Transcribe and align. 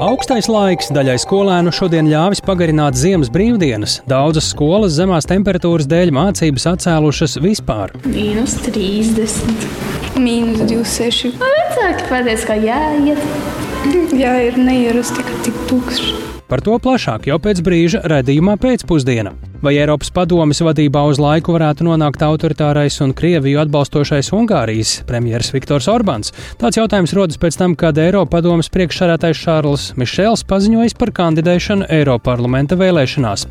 Augstais 0.00 0.46
laiks 0.48 0.86
daļai 0.96 1.18
skolēnu 1.20 1.72
šodien 1.76 2.06
ļāvis 2.08 2.40
pagarināt 2.46 2.96
ziemas 2.96 3.28
brīvdienas. 3.34 3.98
Daudzas 4.08 4.48
skolas 4.54 4.94
zemās 4.96 5.28
temperatūras 5.28 5.84
dēļ 5.90 6.14
mācības 6.16 6.64
atcēlušas 6.70 7.36
vispār. 7.44 7.92
Mīnus 8.08 8.56
30. 8.64 9.68
Mīnus 10.16 10.64
26. 10.64 11.36
Vecāki 11.44 12.08
pateica, 12.08 12.48
ka 12.48 12.58
jāiet. 12.64 13.28
Jā, 14.22 14.38
ir 14.48 14.56
neierasti, 14.56 15.20
ka 15.28 15.40
tik 15.44 15.64
tukšs. 15.68 16.29
Par 16.50 16.64
to 16.66 16.74
plašāk 16.82 17.28
jau 17.30 17.38
pēc 17.38 17.62
brīža 17.62 18.02
redzījumā 18.10 18.56
pēcpusdienā. 18.58 19.36
Vai 19.60 19.74
Eiropas 19.76 20.08
padomes 20.08 20.62
vadībā 20.64 21.02
uz 21.04 21.18
laiku 21.20 21.52
varētu 21.52 21.84
nonākt 21.84 22.22
autoritārais 22.24 22.94
un 23.04 23.10
Krieviju 23.12 23.58
atbalstošais 23.60 24.30
Ungārijas 24.32 24.94
premjerministrs 25.04 25.52
Viktors 25.52 25.88
Orbāns? 25.92 26.32
Tāds 26.56 26.78
jautājums 26.80 27.12
rodas 27.12 27.36
pēc 27.38 27.58
tam, 27.60 27.74
kad 27.76 28.00
Eiropas 28.00 28.32
padomes 28.32 28.70
priekšsādātājs 28.72 29.42
Šārls 29.44 29.84
Mišels 30.00 30.46
paziņojis 30.48 30.96
par 30.96 31.12
kandidēšanu 31.18 31.90
Eiroparlamenta 31.92 32.78
vēlēšanās. 32.80 33.44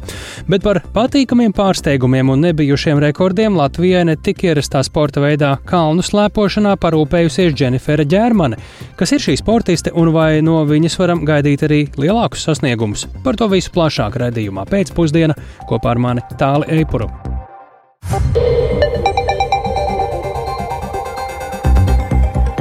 Bet 0.49 0.65
par 0.65 0.81
patīkamiem 0.97 1.53
pārsteigumiem 1.53 2.33
un 2.33 2.41
nebijušiem 2.47 3.03
rekordiem 3.05 3.59
Latvijai 3.61 4.07
ne 4.09 4.17
tik 4.17 4.47
ierastā 4.49 4.81
sporta 4.87 5.21
veidā 5.21 5.53
kalnu 5.69 6.01
slēpošanā 6.01 6.73
parūpējusies 6.81 7.53
Dženifera 7.53 8.07
Ģērmane. 8.09 8.57
Kas 8.97 9.13
ir 9.13 9.21
šī 9.29 9.37
sportiste 9.43 9.93
un 9.93 10.09
vai 10.17 10.41
no 10.41 10.63
viņas 10.65 10.97
varam 11.03 11.21
gaidīt 11.29 11.69
arī 11.69 11.83
lielākus 12.01 12.49
sasniegumus? 12.49 12.88
Par 13.25 13.37
to 13.39 13.49
visu 13.51 13.73
plašāk 13.75 14.17
redzījumā 14.21 14.65
pēcpusdienā 14.69 15.35
kopā 15.69 15.93
ar 15.95 16.01
mani 16.01 16.23
Tāli 16.39 16.79
Eipuru. 16.79 17.09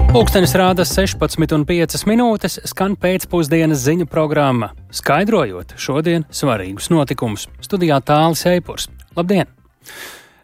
Pūkstens 0.08 0.54
rāda 0.56 0.86
16,5 0.88 2.06
minūtes, 2.08 2.56
skan 2.66 2.96
pēcpusdienas 2.96 3.82
ziņu 3.84 4.06
programma, 4.08 4.70
skaidrojot 4.90 5.76
šodien 5.78 6.24
svarīgus 6.32 6.88
notikumus. 6.90 7.44
Studijā 7.60 8.00
Tālis 8.00 8.46
Eipurs. 8.48 8.88
Labdien! 9.14 9.46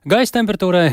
Gaisa 0.04 0.36
temperatūrai 0.36 0.90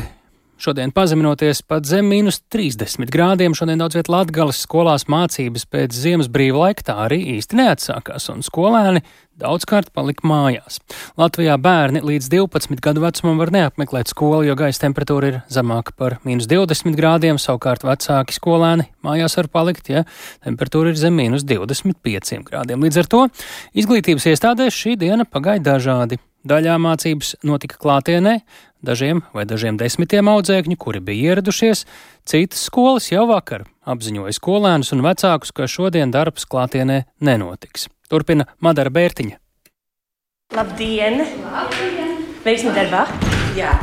Šodien 0.62 0.92
pazeminoties 0.94 1.58
pat 1.66 1.88
zem 1.90 2.06
mīnus 2.06 2.36
30 2.54 3.10
grādiem, 3.10 3.50
šodien 3.58 3.80
daudz 3.80 3.96
vietā 3.98 4.12
Latgales 4.14 4.60
skolās 4.62 5.08
mācības 5.10 5.64
pēc 5.66 5.96
ziemas 5.96 6.28
brīva 6.30 6.68
laika 6.68 6.84
tā 6.86 6.94
arī 7.02 7.18
īsti 7.32 7.58
neatsākās, 7.58 8.28
un 8.30 8.46
skolēni 8.46 9.02
daudzkārt 9.42 9.90
palika 9.90 10.22
mājās. 10.22 10.78
Latvijā 11.18 11.58
bērni 11.58 12.04
līdz 12.06 12.30
12 12.30 12.78
gadu 12.78 13.02
vecumam 13.02 13.42
var 13.42 13.50
neapmeklēt 13.50 14.14
skolu, 14.14 14.44
jo 14.46 14.54
gaisa 14.60 14.84
temperatūra 14.84 15.32
ir 15.32 15.42
zemāka 15.50 15.96
par 15.98 16.20
mīnus 16.22 16.46
20 16.46 16.94
grādiem, 16.94 17.42
savukārt 17.42 17.82
vecāki 17.82 18.38
skolēni 18.38 18.86
mājās 19.02 19.34
var 19.42 19.50
palikt, 19.50 19.90
ja 19.90 20.06
temperatūra 20.46 20.94
ir 20.94 21.00
zem 21.00 21.18
mīnus 21.18 21.42
25 21.42 22.46
grādiem. 22.46 22.86
Līdz 22.86 23.02
ar 23.02 23.10
to 23.10 23.28
izglītības 23.74 24.30
iestādēs 24.30 24.78
šī 24.78 25.00
diena 25.02 25.26
pagāja 25.26 25.72
dažādi. 25.74 26.22
Daļā 26.48 26.74
mācības 26.82 27.36
notika 27.46 27.78
klātienē, 27.78 28.40
dažiem 28.82 29.22
vai 29.34 29.44
dažiem 29.46 29.78
desmitiem 29.78 30.30
audzēkņu, 30.32 30.78
kuri 30.80 31.02
bija 31.04 31.32
ieradušies, 31.32 31.84
citas 32.26 32.66
skolas 32.66 33.06
jau 33.12 33.28
vakar 33.30 33.68
apziņoja 33.86 34.34
skolēnus 34.38 34.92
un 34.96 35.06
vecākus, 35.06 35.54
ka 35.54 35.70
šodien 35.70 36.14
darbs 36.14 36.46
klātienē 36.50 37.04
nenotiks. 37.22 37.88
Turpina 38.10 38.50
Madara 38.60 38.90
Bērtiņa. 38.90 39.38
Labdien! 40.58 41.22
Labdien. 41.48 42.22
Veiksmi 42.44 42.74
darbā! 42.76 43.06
Jā! 43.56 43.76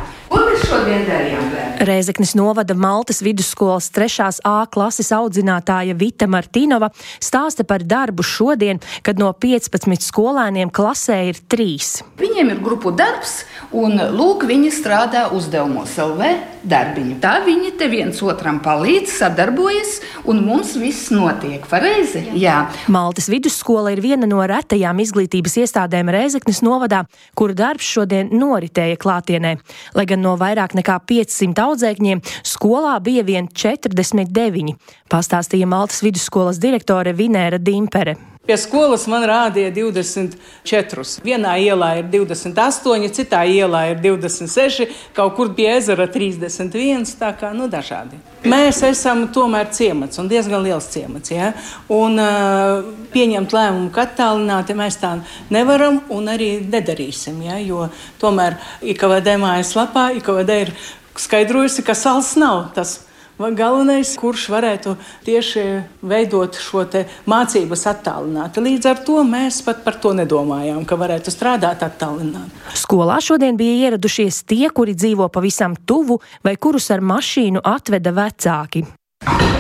Šodien 0.70 1.08
darījām? 1.10 1.40
Reizeknas 1.80 2.34
novada 2.36 2.74
Maltas 2.74 3.22
vidusskolas 3.22 3.88
3. 3.96 4.42
A 4.44 4.66
klases 4.68 5.14
audzinātāja 5.16 5.96
Vita 5.96 6.28
Martinova 6.28 6.90
stāsta 7.24 7.64
par 7.64 7.86
darbu 7.88 8.20
šodien, 8.26 8.82
kad 9.02 9.16
no 9.22 9.32
15 9.32 10.04
skolēniem 10.04 10.74
klasē 10.76 11.22
ir 11.30 11.40
3. 11.48 12.04
Viņiem 12.20 12.52
ir 12.52 12.60
grupu 12.66 12.92
darbs, 12.92 13.46
un 13.72 13.96
lūk, 13.96 14.44
viņi 14.50 14.74
strādā 14.76 15.30
uzdevumos 15.32 15.96
LV 16.04 16.34
darbiņu. 16.68 17.16
Tā 17.24 17.38
viņi 17.46 17.72
te 17.80 17.88
viens 17.88 18.20
otram 18.28 18.60
palīdz, 18.64 19.14
sadarbojas, 19.22 20.02
un 20.28 20.44
mums 20.44 20.76
viss 20.76 21.14
notiek 21.16 21.64
pareizi. 21.72 22.26
Jā. 22.36 22.66
Maltas 22.92 23.30
vidusskola 23.32 23.96
ir 23.96 24.04
viena 24.04 24.28
no 24.28 24.44
retajām 24.44 25.00
izglītības 25.00 25.56
iestādēm 25.64 26.12
Reizeknas 26.12 26.60
novadā, 26.66 27.06
kuru 27.40 27.56
darbs 27.56 27.88
šodien 27.88 28.34
noritēja 28.36 29.00
klātienē. 29.00 29.56
Lai 29.96 30.08
gan 30.10 30.26
no 30.26 30.36
vairāk 30.36 30.59
nekā 30.78 31.00
500 31.10 31.64
audzēkņiem 31.66 32.24
skolā 32.44 32.98
bija 33.04 33.24
vien 33.28 33.48
49, 33.48 34.76
pastāstīja 35.10 35.70
Maltas 35.70 36.04
vidusskolas 36.06 36.60
direktore 36.62 37.16
Vinēra 37.16 37.58
Dimpere. 37.58 38.29
Pie 38.48 38.56
skolas 38.58 39.04
man 39.12 39.26
rādīja 39.28 39.70
24. 39.76 41.04
Vienā 41.26 41.52
ielā 41.62 41.90
ir 42.00 42.06
28, 42.10 43.10
citā 43.14 43.42
ielā 43.46 43.82
ir 43.92 44.00
26, 44.02 44.88
kaut 45.14 45.36
kur 45.38 45.52
pie 45.58 45.68
ezera 45.76 46.08
31. 46.10 47.04
Tā 47.20 47.34
kā 47.38 47.52
nu, 47.54 47.68
dažādi. 47.70 48.18
Mēs 48.50 48.80
esam 48.88 49.26
tomēr 49.36 49.68
ciemats 49.76 50.22
un 50.22 50.32
diezgan 50.32 50.64
liels 50.64 50.88
ciemats. 50.90 51.34
Ja? 51.36 51.52
Un, 51.92 52.16
uh, 52.16 52.88
pieņemt 53.14 53.54
lēmumu, 53.54 53.92
ka 53.94 54.08
attālināti 54.08 54.78
mēs 54.78 54.98
tā 55.04 55.18
nevaram 55.54 56.00
un 56.10 56.32
arī 56.32 56.54
nedarīsim. 56.64 57.44
Ja? 57.46 57.60
Jo 57.60 57.90
tomēr 58.24 58.58
IKVD 58.96 59.36
mājaslapā 59.44 60.10
IKVD 60.22 60.58
ir 60.64 60.74
skaidrojusi, 61.20 61.84
ka 61.84 61.94
sals 61.98 62.34
nav 62.40 62.72
tas 62.74 63.02
galvenais, 63.40 64.12
kurš 64.20 64.50
varētu 64.52 64.96
tieši 65.24 65.64
veidot 66.04 66.58
šo 66.60 66.84
mācības 67.30 67.86
attālināti. 67.92 68.64
Līdz 68.64 68.90
ar 68.92 69.02
to 69.08 69.24
mēs 69.24 69.62
pat 69.64 69.84
par 69.86 70.00
to 70.04 70.12
nedomājām, 70.18 70.84
ka 70.86 71.00
varētu 71.00 71.32
strādāt 71.32 71.84
attālināti. 71.86 72.52
Skolā 72.76 73.20
šodien 73.24 73.58
bija 73.60 73.90
ieradušies 73.90 74.44
tie, 74.44 74.68
kuri 74.70 74.96
dzīvo 74.96 75.30
pavisam 75.32 75.76
tuvu 75.76 76.20
vai 76.44 76.58
kurus 76.58 76.92
ar 76.92 77.00
mašīnu 77.00 77.64
atveda 77.64 78.12
vecāki. 78.16 78.86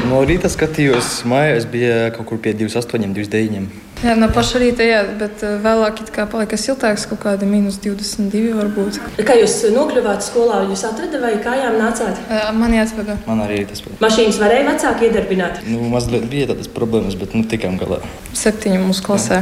No 0.09 0.23
rīta 0.23 0.50
skatījos, 0.51 1.22
mājās 1.28 1.68
bija 1.69 2.09
kaut 2.16 2.31
kur 2.31 2.39
pie 2.41 2.56
28, 2.56 3.13
29. 3.16 3.88
Jā, 3.99 4.13
no 4.15 4.29
paša 4.31 4.61
rīta, 4.61 4.85
jā, 4.87 4.99
bet 5.19 5.41
eh, 5.43 5.57
vēlāk 5.59 5.97
kā 6.15 6.23
palika 6.31 6.55
siltāks, 6.55 7.03
kaut 7.09 7.19
kāda 7.25 7.47
minus 7.47 7.81
22 7.83 8.53
varbūt. 8.55 8.99
Kā 9.27 9.35
jūs 9.35 9.57
nokļuvāt 9.75 10.23
skolā? 10.23 10.61
Jūs 10.69 10.85
atradat 10.87 11.19
vai 11.19 11.33
kājām 11.43 11.75
nācāt? 11.81 12.21
Mani 12.55 12.79
atveda. 12.79 13.17
Man 13.27 13.43
arī 13.43 13.65
tas 13.67 13.81
bija. 13.83 13.97
Mašīnas 13.99 14.39
varēja 14.39 14.69
vecāki 14.69 15.09
iedarbināt? 15.09 15.59
Nu, 15.67 15.81
mazliet 15.91 16.29
bija 16.31 16.47
tādas 16.53 16.71
problēmas, 16.71 17.17
bet 17.19 17.35
nu 17.35 17.43
tikām 17.51 17.75
galā. 17.81 17.99
Septiņi 18.39 18.79
mūsu 18.85 19.03
klasē. 19.03 19.41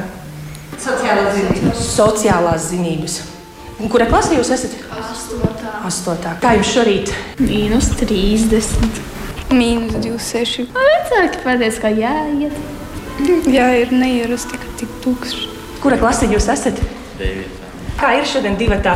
Sociālās 0.82 1.38
zinības. 1.38 1.84
Sociālās 1.92 2.66
zinības. 2.72 3.20
Kurā 3.94 4.10
klasē 4.10 4.40
jūs 4.40 4.50
esat? 4.58 4.74
Astotā. 4.98 5.76
Astotā. 5.86 6.34
Kā 6.42 6.56
jums 6.58 6.74
šorīt? 6.74 7.14
Mīnus 7.44 7.92
30. 8.02 9.06
Mīnus 9.54 9.94
26. 10.02 10.66
Vecāki 10.74 11.46
pateica, 11.46 11.86
ka 11.86 11.94
jāiet. 11.94 12.58
Jā, 13.18 13.72
ir 13.82 13.94
neierasti, 13.96 14.60
ka 14.62 14.74
tik 14.78 14.92
tukšs. 15.02 15.48
Kura 15.82 15.98
klasē 15.98 16.30
jūs 16.30 16.46
esat? 16.54 16.78
Devītā. 17.18 17.70
Kā 17.98 18.12
ir 18.20 18.28
šodien 18.30 18.58
divatā? 18.60 18.94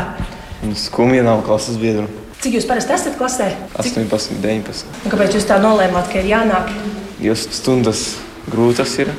Skumja 0.77 1.23
nav 1.25 1.41
klases 1.47 1.79
biedru. 1.81 2.05
Cik 2.41 2.59
jūs 2.59 2.67
parasti 2.69 2.93
esat 2.93 3.17
klasē? 3.17 3.49
18, 3.81 4.37
19. 4.43 4.93
Un 5.05 5.13
kāpēc 5.13 5.37
jūs 5.37 5.49
tā 5.49 5.57
nolēmāt, 5.61 6.11
ka 6.13 6.21
ir 6.21 6.29
jānāk? 6.35 6.69
Jo 7.21 7.33
stundas 7.37 8.19
grūtas 8.49 8.93
ir 9.01 9.09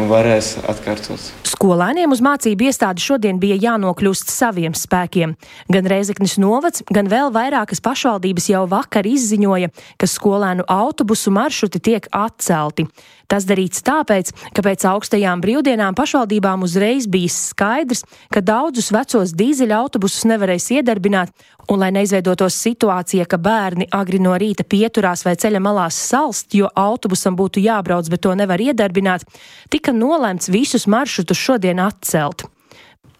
un 0.00 0.08
varēs 0.08 0.54
atkārtot. 0.68 1.30
Skolēniem 1.52 2.12
uz 2.14 2.22
mācību 2.24 2.66
iestādi 2.70 3.04
šodien 3.04 3.36
bija 3.42 3.58
jānokļūst 3.60 4.32
saviem 4.32 4.74
spēkiem. 4.76 5.34
Gan 5.72 5.88
Reizeknis 5.92 6.38
novads, 6.40 6.82
gan 6.88 7.10
vēl 7.12 7.30
vairākas 7.34 7.82
pašvaldības 7.84 8.48
jau 8.50 8.64
vakar 8.70 9.06
izziņoja, 9.06 9.68
ka 10.00 10.08
skolēnu 10.08 10.66
autobusu 10.72 11.34
maršruti 11.34 11.82
tiek 11.84 12.08
atcelti. 12.16 12.88
Tas 13.32 13.46
darīts 13.48 13.80
tāpēc, 13.80 14.28
ka 14.52 14.60
pēc 14.60 14.84
augstajām 14.90 15.40
brīvdienām 15.40 15.96
pašvaldībām 15.96 16.66
uzreiz 16.66 17.06
bija 17.08 17.32
skaidrs, 17.32 18.04
ka 18.28 18.42
daudzus 18.44 18.90
vecos 18.92 19.32
dīzeļa 19.38 19.78
autobusus 19.78 20.26
nevarēs 20.28 20.68
iedarbināt, 20.76 21.32
un 21.72 21.80
lai 21.80 21.88
neizveidotos 21.96 22.60
situācija, 22.60 23.24
ka 23.24 23.40
bērni 23.40 23.88
agri 23.88 24.20
no 24.20 24.36
rīta 24.36 24.68
pieturās 24.68 25.24
vai 25.24 25.38
ceļa 25.40 25.64
malās 25.64 25.96
salst, 26.10 26.52
jo 26.52 26.68
autobusam 26.76 27.38
būtu 27.38 27.64
jābrauc, 27.64 28.12
bet 28.12 28.26
to 28.26 28.36
nevar 28.36 28.60
iedarbināt, 28.60 29.24
tika 29.72 29.96
nolēmts 29.96 30.52
visus 30.52 30.84
maršrutus 30.84 31.40
šodien 31.40 31.80
atcelt. 31.80 32.44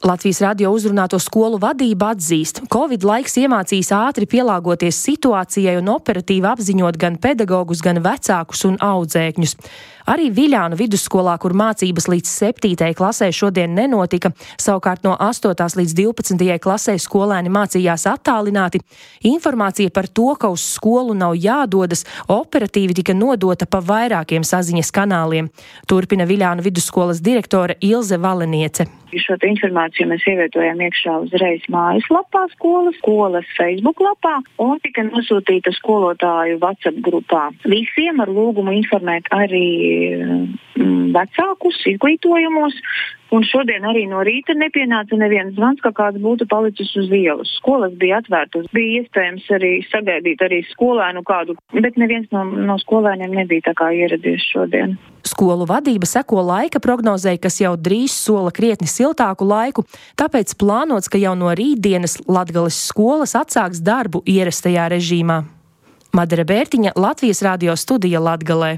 Latvijas 0.02 0.40
radio 0.42 0.72
uzrunāto 0.74 1.18
skolu 1.22 1.60
vadība 1.62 2.08
atzīst, 2.10 2.64
ka 2.64 2.70
Covid 2.74 3.04
laiks 3.06 3.36
iemācīs 3.38 3.92
ātri 3.94 4.26
pielāgoties 4.26 4.98
situācijai 4.98 5.76
un 5.78 5.92
operatīvi 5.94 6.48
apziņot 6.50 6.98
gan 6.98 7.20
pedagogus, 7.22 7.84
gan 7.86 8.02
vecākus 8.02 8.64
un 8.66 8.80
audzēkņus. 8.82 9.54
Arī 10.10 10.30
Viļānu 10.34 10.76
vidusskolā, 10.78 11.36
kur 11.38 11.54
mācības 11.54 12.08
līdz 12.10 12.30
7. 12.30 12.88
klasē 12.98 13.28
šodien 13.34 13.74
nenotika, 13.76 14.32
savukārt 14.60 15.04
no 15.06 15.14
8. 15.14 15.54
līdz 15.78 15.94
12. 15.98 16.58
klasē 16.62 16.96
skolēni 16.98 17.52
mācījās 17.52 18.08
attālināti, 18.10 18.82
informācija 19.30 19.92
par 19.94 20.08
to, 20.10 20.32
ka 20.34 20.50
uz 20.50 20.64
skolu 20.74 21.14
nav 21.14 21.36
jādodas, 21.38 22.06
operatīvi 22.26 22.98
tika 22.98 23.14
nodota 23.14 23.68
pa 23.70 23.78
vairākiem 23.78 24.42
saziņas 24.46 24.90
kanāliem. 24.94 25.52
Turpina 25.86 26.26
Viļānu 26.26 26.66
vidusskolas 26.66 27.22
direktore 27.22 27.78
Ilze 27.80 28.18
Valeniece. 28.18 28.88
Šo 29.12 29.36
informāciju 29.44 30.06
mēs 30.08 30.22
ievietojām 30.24 30.78
iekšā 30.86 31.18
uzreiz 31.26 31.64
mājaslapā 31.72 32.46
skolas, 32.54 32.96
skolas 33.02 33.48
Facebook 33.58 34.00
lapā 34.00 34.38
un 34.62 34.80
tika 34.80 35.04
nosūtīta 35.04 35.68
skolotāju 35.76 36.56
WhatsApp 36.62 37.02
grupā. 37.04 37.50
Visiem 37.68 38.22
ar 38.24 38.32
lūgumu 38.32 38.72
informēt 38.78 39.28
arī 39.36 40.01
vecākus 41.16 41.82
izglītojumos, 41.94 42.78
Un 43.32 43.46
šodien 43.48 43.86
arī 43.88 44.02
no 44.10 44.20
rīta 44.26 44.52
nepienāca 44.52 45.16
neviens 45.16 45.54
zvans, 45.56 45.80
ka 45.80 45.88
kāds 45.96 46.20
būtu 46.20 46.44
palicis 46.50 46.90
uz 47.00 47.08
ielas. 47.16 47.48
Skolas 47.56 47.94
bija 47.96 48.18
atvērtas, 48.20 48.66
bija 48.76 49.00
iespējams 49.00 49.46
arī 49.56 49.70
sagaidīt 49.88 50.44
arī 50.44 50.58
skolēnu 50.68 51.22
kādu, 51.24 51.56
bet 51.72 51.96
neviens 51.96 52.28
no, 52.34 52.44
no 52.44 52.76
skolēniem 52.82 53.32
nebija 53.40 53.70
tā 53.70 53.74
kā 53.78 53.88
ieradies 53.96 54.44
šodien. 54.52 54.98
Skolu 55.24 55.64
vadība 55.70 56.04
seko 56.10 56.44
laika 56.44 56.82
prognozei, 56.84 57.38
kas 57.40 57.56
jau 57.62 57.72
drīz 57.80 58.12
sola 58.12 58.52
krietni 58.52 58.90
siltāku 58.90 59.48
laiku, 59.48 59.86
tāpēc 60.20 60.52
plānots, 60.60 61.08
ka 61.08 61.16
jau 61.16 61.32
no 61.38 61.56
rītdienas 61.56 62.20
Latgales 62.28 62.76
skolas 62.90 63.32
atsāks 63.38 63.80
darbu 63.80 64.20
ierastajā 64.28 64.90
režīmā. 64.92 65.40
Madara 66.12 66.44
Bērtiņa, 66.44 66.98
Latvijas 67.00 67.40
radio 67.48 67.80
studija 67.80 68.20
Latgalē. 68.20 68.76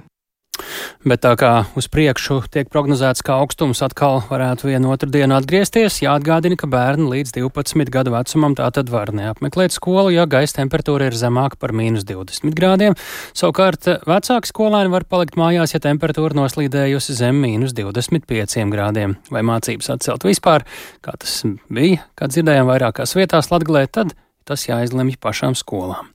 Bet 1.04 1.22
tā 1.24 1.34
kā 1.40 1.52
uz 1.78 1.88
priekšu 1.92 2.40
tiek 2.52 2.70
prognozēts, 2.72 3.22
ka 3.24 3.36
augstums 3.42 3.82
atkal 3.84 4.22
varētu 4.28 4.70
vienu 4.70 4.92
otru 4.94 5.10
dienu 5.12 5.36
atgriezties, 5.36 6.00
jāatgādina, 6.04 6.56
ka 6.60 6.68
bērni 6.70 7.08
līdz 7.10 7.34
12 7.36 7.92
gadu 7.92 8.14
vecumam 8.14 8.56
tātad 8.58 8.90
var 8.92 9.12
neapmeklēt 9.16 9.74
skolu, 9.76 10.12
ja 10.14 10.26
gaisa 10.30 10.60
temperatūra 10.60 11.10
ir 11.10 11.18
zemāka 11.18 11.60
par 11.60 11.74
mīnus 11.76 12.06
20 12.08 12.56
grādiem. 12.56 12.98
Savukārt 13.36 13.88
vecāki 14.08 14.50
skolēni 14.50 14.92
var 14.94 15.06
palikt 15.10 15.38
mājās, 15.40 15.76
ja 15.76 15.82
temperatūra 15.84 16.38
noslīdējusi 16.38 17.18
zem 17.20 17.40
mīnus 17.44 17.76
25 17.76 18.68
grādiem. 18.72 19.18
Vai 19.34 19.44
mācības 19.46 19.94
atcelt 19.96 20.28
vispār, 20.28 20.66
kā 21.04 21.16
tas 21.20 21.42
bija, 21.68 22.04
kā 22.18 22.30
dzirdējām 22.30 22.70
vairākās 22.70 23.16
vietās 23.18 23.50
Latgalē, 23.52 23.86
tad 23.92 24.14
tas 24.44 24.66
jāizlemj 24.68 25.16
pašām 25.20 25.56
skolām. 25.56 26.10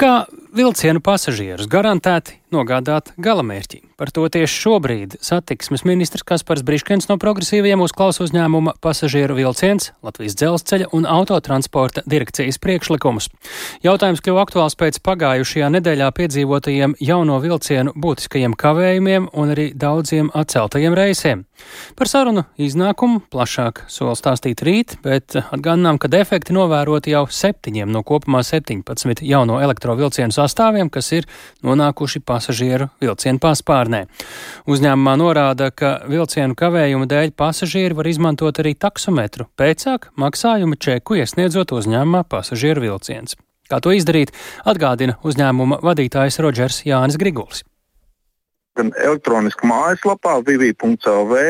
Kā 0.00 0.24
vilcienu 0.56 1.02
pasažierus 1.04 1.68
garantēti 1.70 2.39
nogādāt 2.54 3.12
galamērķī? 3.20 3.82
Par 4.00 4.10
to 4.14 4.24
tieši 4.32 4.62
šobrīd 4.64 5.16
satiksmes 5.24 5.84
ministrs 5.88 6.24
Kaspars 6.26 6.64
Briškens 6.66 7.10
no 7.10 7.18
progresīviem 7.20 7.82
uzklausa 7.84 8.24
uzņēmuma 8.24 8.76
pasažieru 8.80 9.36
vilciens, 9.38 9.90
Latvijas 10.06 10.38
dzelzceļa 10.40 10.90
un 10.96 11.08
autotransporta 11.08 12.04
direkcijas 12.08 12.60
priekšlikumus. 12.62 13.28
Jautājums 13.84 14.22
kļuva 14.24 14.46
aktuāls 14.46 14.78
pēc 14.80 15.00
pagājušajā 15.04 15.68
nedēļā 15.76 16.08
piedzīvotajiem 16.16 16.96
jauno 17.04 17.38
vilcienu 17.44 17.92
būtiskajiem 17.96 18.56
kavējumiem 18.58 19.30
un 19.32 19.54
arī 19.54 19.70
daudziem 19.76 20.32
atceltajiem 20.34 20.96
reisiem. 20.96 21.44
Par 21.98 22.08
sarunu 22.08 22.44
iznākumu 22.60 23.20
plašāk 23.32 23.84
sola 23.92 24.14
stāstīt 24.16 24.62
rīt, 24.64 24.96
bet 25.04 25.36
atgādinām, 25.40 25.98
ka 26.00 26.08
defekti 26.08 26.54
novēroti 26.56 27.12
jau 27.12 27.26
septiņiem 27.28 27.90
no 27.92 28.02
kopumā 28.06 28.42
17 28.46 29.24
jauno 29.26 29.60
elektrovilcienu 29.60 30.34
sastāviem, 30.34 30.90
kas 30.92 31.12
ir 31.16 31.28
nonākuši 31.66 32.22
pasažieru 32.40 32.88
vilcienu 33.02 33.40
paspārnē. 33.42 34.06
Uzņēmumā 34.70 35.14
norāda, 35.20 35.68
ka 35.70 36.00
vilcienu 36.08 36.56
kavējumu 36.56 37.08
dēļ 37.10 37.34
pasažieri 37.36 37.96
var 37.98 38.08
izmantot 38.08 38.62
arī 38.62 38.72
taksometru, 38.74 39.50
pēcāk 39.60 40.08
maksājuma 40.20 40.80
čeku 40.80 41.20
iesniedzot 41.20 41.76
uzņēmumā 41.76 42.24
pasažieru 42.32 42.88
vilciens. 42.88 43.36
Kā 43.70 43.78
to 43.84 43.92
izdarīt, 43.94 44.32
atgādina 44.66 45.18
uzņēmuma 45.22 45.82
vadītājs 45.84 46.40
Rodžers 46.42 46.80
Jānis 46.88 47.20
Grigulis. 47.20 47.62
Gan 48.78 48.94
elektroniski 48.96 49.68
mājaslapā 49.68 50.40
www.lv 50.40 51.44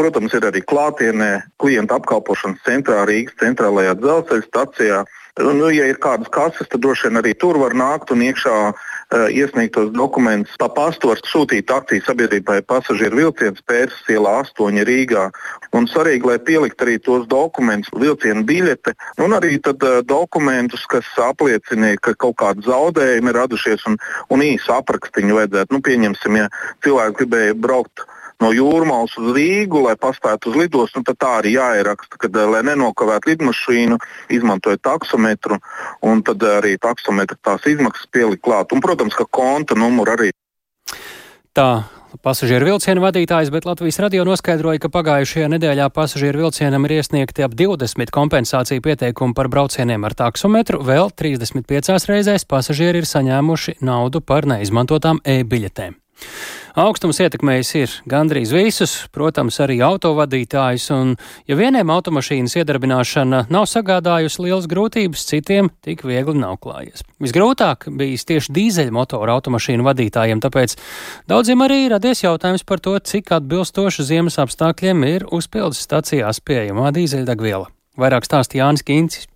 Protams, 0.00 0.32
ir 0.32 0.46
arī 0.48 0.62
klātienē 0.64 1.30
klienta 1.60 1.98
apkalpošanas 1.98 2.62
centrā 2.64 3.02
Rīgas 3.04 3.36
centrālajā 3.42 3.98
dzelzceļa 3.98 4.46
stacijā. 4.46 5.00
Nu, 5.44 5.66
ja 5.68 5.90
ir 5.90 5.98
kādas 6.00 6.30
kases, 6.32 6.70
tad 6.72 6.80
droši 6.80 7.10
vien 7.10 7.20
arī 7.20 7.34
tur 7.36 7.58
var 7.60 7.76
nākt 7.76 8.12
un 8.14 8.22
iekšā 8.24 8.54
iesniegtos 9.10 9.90
dokumentus. 9.92 10.54
Pa 10.60 10.68
pastu 10.70 11.10
var 11.10 11.20
sūtīt 11.26 11.70
akciju 11.74 12.04
sabiedrībai 12.06 12.60
pasažieru 12.68 13.22
vilciens 13.24 13.62
Pērsas 13.66 14.12
ielā 14.12 14.36
8 14.44 14.84
Rīgā. 14.86 15.26
Un 15.74 15.88
svarīgi, 15.90 16.26
lai 16.26 16.38
pielikt 16.38 16.82
arī 16.82 16.98
tos 17.02 17.26
dokumentus, 17.30 17.90
vilcienu 17.94 18.44
biļete 18.46 18.94
un 19.24 19.34
arī 19.36 19.58
tad, 19.62 19.82
uh, 19.82 20.00
dokumentus, 20.06 20.86
kas 20.90 21.08
apliecina, 21.20 21.96
ka 22.02 22.14
kaut 22.14 22.38
kādi 22.42 22.66
zaudējumi 22.66 23.32
ir 23.32 23.40
radušies 23.42 23.86
un, 23.90 23.98
un 24.30 24.46
īsu 24.46 24.74
aprakstiņu 24.78 25.38
vajadzētu. 25.40 25.74
Nu, 25.74 25.82
pieņemsim, 25.84 26.40
ja 26.40 26.48
cilvēks 26.84 27.18
gribēja 27.20 27.58
braukt 27.58 28.06
no 28.40 28.50
jūrmālas 28.54 29.16
uz 29.20 29.30
Rīgu, 29.36 29.84
lai 29.86 29.96
paspētu 30.00 30.50
uz 30.50 30.58
lidostu, 30.62 31.04
tad 31.06 31.20
tā 31.20 31.36
arī 31.40 31.54
jāieraksta, 31.56 32.18
kad, 32.18 32.36
eh, 32.36 32.50
lai 32.54 32.62
nenokavētu 32.70 33.34
lidmašīnu, 33.34 34.00
izmantojot 34.30 34.82
taksometru, 34.82 35.60
un 36.02 36.22
tad 36.22 36.38
arī 36.38 36.76
taksometra 36.78 37.36
tās 37.42 37.66
izmaksas 37.66 38.06
pielikt 38.10 38.42
klāt. 38.42 38.72
Un, 38.72 38.80
protams, 38.80 39.14
ka 39.14 39.24
konta 39.24 39.74
numuru 39.74 40.16
arī. 40.16 40.30
Tā 41.54 41.84
pasažieru 42.22 42.66
vilcienu 42.66 43.02
vadītājs, 43.04 43.50
bet 43.54 43.66
Latvijas 43.68 44.00
radio 44.02 44.24
noskaidroja, 44.26 44.82
ka 44.82 44.90
pagājušajā 44.92 45.48
nedēļā 45.54 45.88
pasažieru 45.94 46.44
vilcienam 46.44 46.84
ir 46.88 46.96
iesniegti 46.98 47.46
ap 47.46 47.54
20 47.54 48.12
kompensāciju 48.14 48.82
pieteikumu 48.84 49.36
par 49.36 49.48
braucieniem 49.52 50.04
ar 50.04 50.16
taksometru, 50.18 50.82
vēl 50.82 51.14
35 51.14 52.10
reizēs 52.10 52.46
pasažieri 52.50 53.04
ir 53.04 53.10
saņēmuši 53.10 53.80
naudu 53.86 54.24
par 54.24 54.48
neizmantotām 54.50 55.22
e-biļetēm. 55.24 55.99
Augstums 56.78 57.18
ietekmējis 57.18 57.70
ir 57.80 57.94
gandrīz 58.08 58.52
visus, 58.54 58.92
protams, 59.10 59.58
arī 59.62 59.80
autovadītājus, 59.82 60.86
un 60.94 61.16
ja 61.50 61.56
vieniem 61.58 61.90
automašīnas 61.90 62.54
iedarbināšana 62.60 63.42
nav 63.50 63.66
sagādājusi 63.70 64.44
lielas 64.44 64.68
grūtības, 64.70 65.24
citiem 65.32 65.72
tik 65.82 66.04
viegli 66.06 66.36
nav 66.38 66.60
klājies. 66.62 67.02
Visgrūtāk 67.22 67.88
bijis 67.98 68.26
tieši 68.28 68.54
dīzeļmotoru 68.54 69.34
automašīnu 69.34 69.86
vadītājiem, 69.88 70.42
tāpēc 70.44 70.76
daudziem 71.30 71.66
arī 71.66 71.82
radies 71.90 72.22
jautājums 72.22 72.64
par 72.68 72.82
to, 72.84 72.94
cik 73.02 73.34
atbilstoši 73.40 74.06
ziemas 74.12 74.38
apstākļiem 74.42 75.02
ir 75.10 75.26
uzpildes 75.34 75.82
stacijās 75.82 76.38
pieejamā 76.44 76.94
dīzeļdegviela. 76.94 77.66
Vairāk 77.98 78.30
stāsta 78.30 78.62
Jānis 78.62 78.86
Kīncis. 78.86 79.26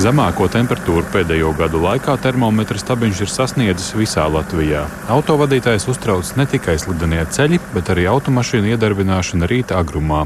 Zemāko 0.00 0.46
temperatūru 0.48 1.04
pēdējo 1.12 1.50
gadu 1.58 1.82
laikā 1.82 2.14
termometra 2.24 2.80
stabiņš 2.80 3.18
ir 3.20 3.28
sasniedzis 3.28 3.90
visā 3.92 4.22
Latvijā. 4.32 4.86
Autovadītājs 5.12 5.84
uztrauc 5.92 6.30
ne 6.40 6.46
tikai 6.48 6.78
slidenie 6.80 7.20
ceļi, 7.28 7.58
bet 7.74 7.90
arī 7.92 8.06
automašīnu 8.08 8.72
iedarbināšana 8.72 9.50
rīta 9.50 9.76
agrumā. 9.76 10.22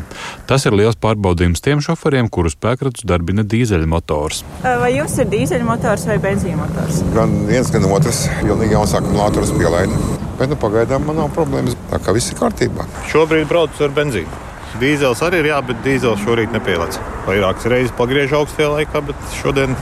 Tas 0.46 0.68
ir 0.68 0.78
liels 0.78 1.00
pārbaudījums 1.02 1.64
tiem 1.64 1.82
šoferiem, 1.82 2.30
kuru 2.30 2.54
spēkratus 2.54 3.02
darbina 3.02 3.42
dīzeļmotors. 3.42 4.44
Vai 4.62 4.94
jums 4.94 5.18
ir 5.18 5.30
dīzeļmotors 5.34 6.06
vai 6.12 6.20
benzīnmotors? 6.22 7.02
Gan 7.18 7.34
viens, 7.50 7.74
gan 7.74 7.90
otrs. 7.90 8.28
Pilnīgi 8.44 8.78
jauns 8.78 8.94
akumulators 8.94 9.56
pielaida. 9.58 10.02
Bet 10.38 10.54
nu, 10.54 10.62
pagaidām 10.68 11.10
man 11.10 11.24
nav 11.24 11.34
problēmas. 11.34 11.74
Tā 11.90 11.98
kā 11.98 12.14
viss 12.14 12.30
ir 12.30 12.38
kārtībā. 12.38 12.86
Šobrīd 13.10 13.50
braucu 13.50 13.88
ar 13.88 13.98
benzīnu. 13.98 14.53
Dīzels 14.80 15.20
arī 15.22 15.42
ir 15.42 15.50
jā, 15.52 15.58
bet 15.62 15.82
dīzels 15.84 16.22
šorīt 16.24 16.54
nepielādes. 16.54 16.98
Vairākas 17.28 17.68
reizes 17.70 17.94
pagriež 17.94 18.34
augstajā 18.40 18.72
laikā, 18.72 19.02
bet 19.06 19.36
šodien 19.38 19.76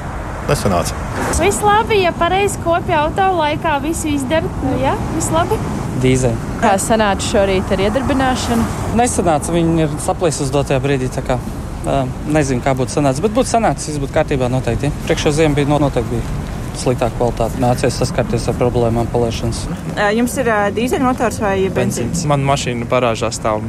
nesanāca. 0.51 0.97
Viss 1.39 1.63
labi, 1.65 2.03
ja 2.03 2.13
pareizi 2.17 2.61
kopja 2.65 3.07
auto 3.07 3.31
laikā, 3.39 3.79
visu 3.85 4.11
izdara. 4.13 4.51
Nu, 4.67 4.75
jā, 4.83 4.93
viss 5.15 5.33
labi. 5.33 5.57
Dīzeļi. 6.03 6.53
Kā 6.61 6.75
sanāca 6.83 7.25
šorīt 7.25 7.73
ar 7.73 7.87
iedarbināšanu? 7.87 8.69
Nesanāca, 9.01 9.57
viņi 9.57 9.87
ir 9.87 9.99
saplīsusi 10.05 10.49
uz 10.49 10.55
dotajā 10.55 10.83
brīdī. 10.85 11.11
Nezinu, 12.31 12.63
kā 12.63 12.77
būtu 12.79 12.95
sanācis, 12.95 13.25
bet 13.25 13.35
būtu 13.35 13.55
sanācis, 13.57 13.91
viss 13.91 14.03
būtu 14.05 14.15
kārtībā 14.15 14.53
noteikti. 14.53 14.93
Priekšā 15.09 15.33
ziema 15.41 15.57
bija 15.59 15.81
noteikti. 15.83 16.15
Bija 16.15 16.42
sliktāka 16.81 17.17
kvalitāte. 17.19 17.61
Nācies 17.63 17.97
saskarties 18.01 18.49
ar 18.51 18.57
problēmām 18.59 19.09
palaišanas. 19.13 19.65
Jums 20.17 20.37
ir 20.41 20.51
dīzeļmotors 20.77 21.41
vai 21.43 21.57
benzīns? 21.75 22.25
Man 22.31 22.45
mašīna 22.49 22.89
parāžā 22.91 23.33
stāv, 23.35 23.63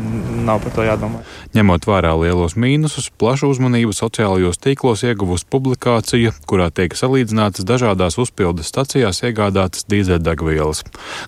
nav 0.43 0.61
par 0.63 0.75
to 0.75 0.85
jādomā. 0.87 1.23
Ņemot 1.53 1.85
vērā 1.85 2.13
lielos 2.17 2.55
mīnusus, 2.57 3.11
plašu 3.21 3.51
uzmanību 3.53 3.93
sociālajos 3.93 4.57
tīklos 4.63 5.03
ieguvusi 5.05 5.45
publikācija, 5.53 6.33
kurā 6.49 6.69
tiek 6.73 6.95
salīdzinātas 6.97 7.67
dažādās 7.69 8.17
uzpildes 8.21 8.71
stacijās 8.71 9.21
iegādātas 9.27 9.85
dīzeļdegvielas. 9.91 10.83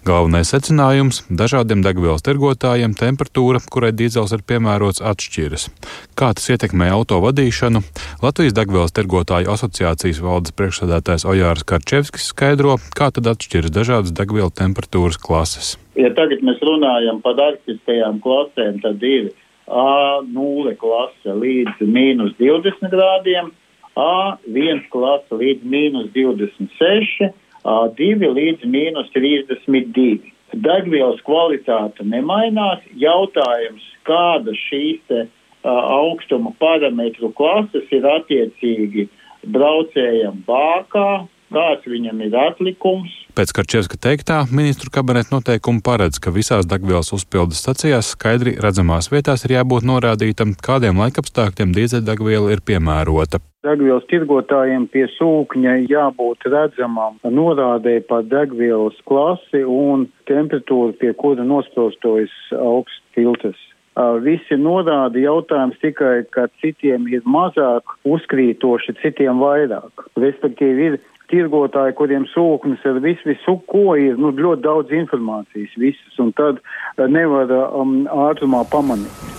Galvenais 0.07 0.49
secinājums- 0.53 1.21
dažādiem 1.41 1.83
degvielas 1.85 2.25
tirgotājiem 2.25 2.95
temperatūra, 2.97 3.61
kurai 3.69 3.91
dīzels 3.91 4.33
ir 4.33 4.41
piemērots, 4.41 5.03
atšķiras. 5.03 5.69
Kā 6.15 6.33
tas 6.33 6.47
ietekmē 6.49 6.89
auto 6.91 7.19
vadīšanu? 7.21 7.83
Latvijas 8.23 8.53
degvielas 8.53 8.95
tirgotāju 8.95 9.51
asociācijas 9.51 10.21
valdes 10.21 10.55
priekšsēdētājs 10.55 11.25
Ojārs 11.25 11.64
Karčevskis 11.65 12.29
skaidro, 12.29 12.75
kā 12.97 13.09
tad 13.13 13.25
atšķiras 13.31 13.73
dažādas 13.73 14.13
degvielu 14.13 14.53
temperatūras 14.53 15.17
klases. 15.21 15.75
Ja 15.97 16.11
tagad 16.13 16.43
mēs 16.45 16.61
runājam 16.61 17.21
par 17.25 17.39
arktiskajām 17.41 18.21
klasēm, 18.21 18.77
tad 18.83 19.01
ir 19.01 19.31
A0 19.65 20.75
klase 20.77 21.33
līdz 21.41 21.81
mīnus 21.89 22.35
20 22.37 22.93
grādiem, 22.93 23.49
A1 23.97 24.83
klase 24.93 25.39
līdz 25.39 25.65
mīnus 25.65 26.11
26, 26.13 27.31
A2 27.65 28.29
līdz 28.37 28.69
mīnus 28.69 29.09
32. 29.15 30.33
Degvielas 30.53 31.21
kvalitāte 31.25 32.05
nemainās. 32.05 32.83
Jautājums, 32.93 33.83
kāda 34.05 34.53
šīs 34.67 35.01
te, 35.09 35.25
uh, 35.25 35.79
augstuma 35.97 36.53
parametru 36.61 37.31
klases 37.33 37.89
ir 37.95 38.05
attiecīgi 38.05 39.07
braucējam 39.49 40.43
bākā, 40.45 41.25
kāds 41.55 41.87
viņam 41.87 42.19
ir 42.25 42.35
atlikums. 42.35 43.13
Pēc 43.35 43.51
Karčevska 43.55 43.97
teiktā, 43.99 44.43
ministru 44.51 44.91
kabineta 44.95 45.33
noteikumi 45.33 45.83
paredz, 45.83 46.21
ka 46.23 46.31
visās 46.35 46.67
degvielas 46.71 47.11
uzpildes 47.15 47.59
stacijās 47.63 48.13
skaidri 48.15 48.55
redzamās 48.63 49.09
vietās 49.11 49.43
ir 49.47 49.57
jābūt 49.57 49.87
norādītam, 49.87 50.53
kādiem 50.55 51.01
laikapstākļiem 51.03 51.75
dīzeļdegviela 51.75 52.55
ir 52.55 52.63
piemērota. 52.67 53.41
Degvielas 53.65 54.05
tirgotājiem 54.11 54.85
pie 54.93 55.07
sūkņa 55.17 55.77
jābūt 55.89 56.47
redzamam 56.53 57.17
norādē 57.25 57.97
par 58.07 58.27
degvielas 58.29 58.99
klasi 59.09 59.63
un 59.65 60.05
temperatūru, 60.29 60.93
pie 61.01 61.15
kura 61.17 61.43
nosprostojas 61.47 62.35
augsts 62.59 63.01
filtrs. 63.17 63.57
Visi 63.95 64.57
norāda 64.59 65.15
jautājums 65.23 65.77
tikai, 65.79 66.25
ka 66.35 66.49
citiem 66.59 67.05
ir 67.07 67.23
mazāk 67.23 67.93
uzkrītoši, 68.03 68.97
citiem 68.99 69.39
vairāk. 69.39 70.03
Respektīvi, 70.19 70.89
ir 70.89 70.97
tirgotāji, 71.31 71.95
kuriem 71.99 72.27
sūknis 72.33 72.83
ar 72.87 72.99
visu, 73.03 73.29
visu 73.29 73.57
ko 73.71 73.95
ir, 73.99 74.19
nu, 74.21 74.33
ļoti 74.35 74.65
daudz 74.65 74.93
informācijas 74.95 75.75
visas, 75.81 76.19
un 76.21 76.33
tad 76.37 76.61
uh, 76.61 77.07
nevar 77.07 77.51
um, 77.71 78.03
ātrumā 78.29 78.65
pamanīt. 78.71 79.33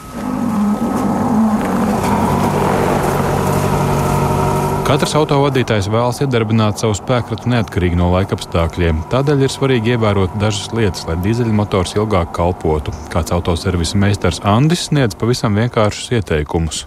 Katrs 4.87 5.17
autovadītājs 5.19 5.89
vēlas 5.91 6.21
iedarbināt 6.23 6.79
savu 6.79 6.95
spēkratu 6.95 7.51
neatkarīgi 7.51 7.99
no 7.99 8.13
laikapstākļiem. 8.13 9.01
Tādēļ 9.11 9.43
ir 9.43 9.51
svarīgi 9.51 9.97
ievērot 9.97 10.39
dažas 10.39 10.71
lietas, 10.79 11.03
lai 11.11 11.19
dīzeļmotors 11.27 11.99
ilgāk 11.99 12.31
kalpotu. 12.39 12.95
Kāds 13.11 13.35
autoservisa 13.35 13.99
meistars 13.99 14.39
Andis 14.47 14.87
sniedz 14.87 15.19
pavisam 15.19 15.59
vienkāršus 15.59 16.21
ieteikumus 16.21 16.87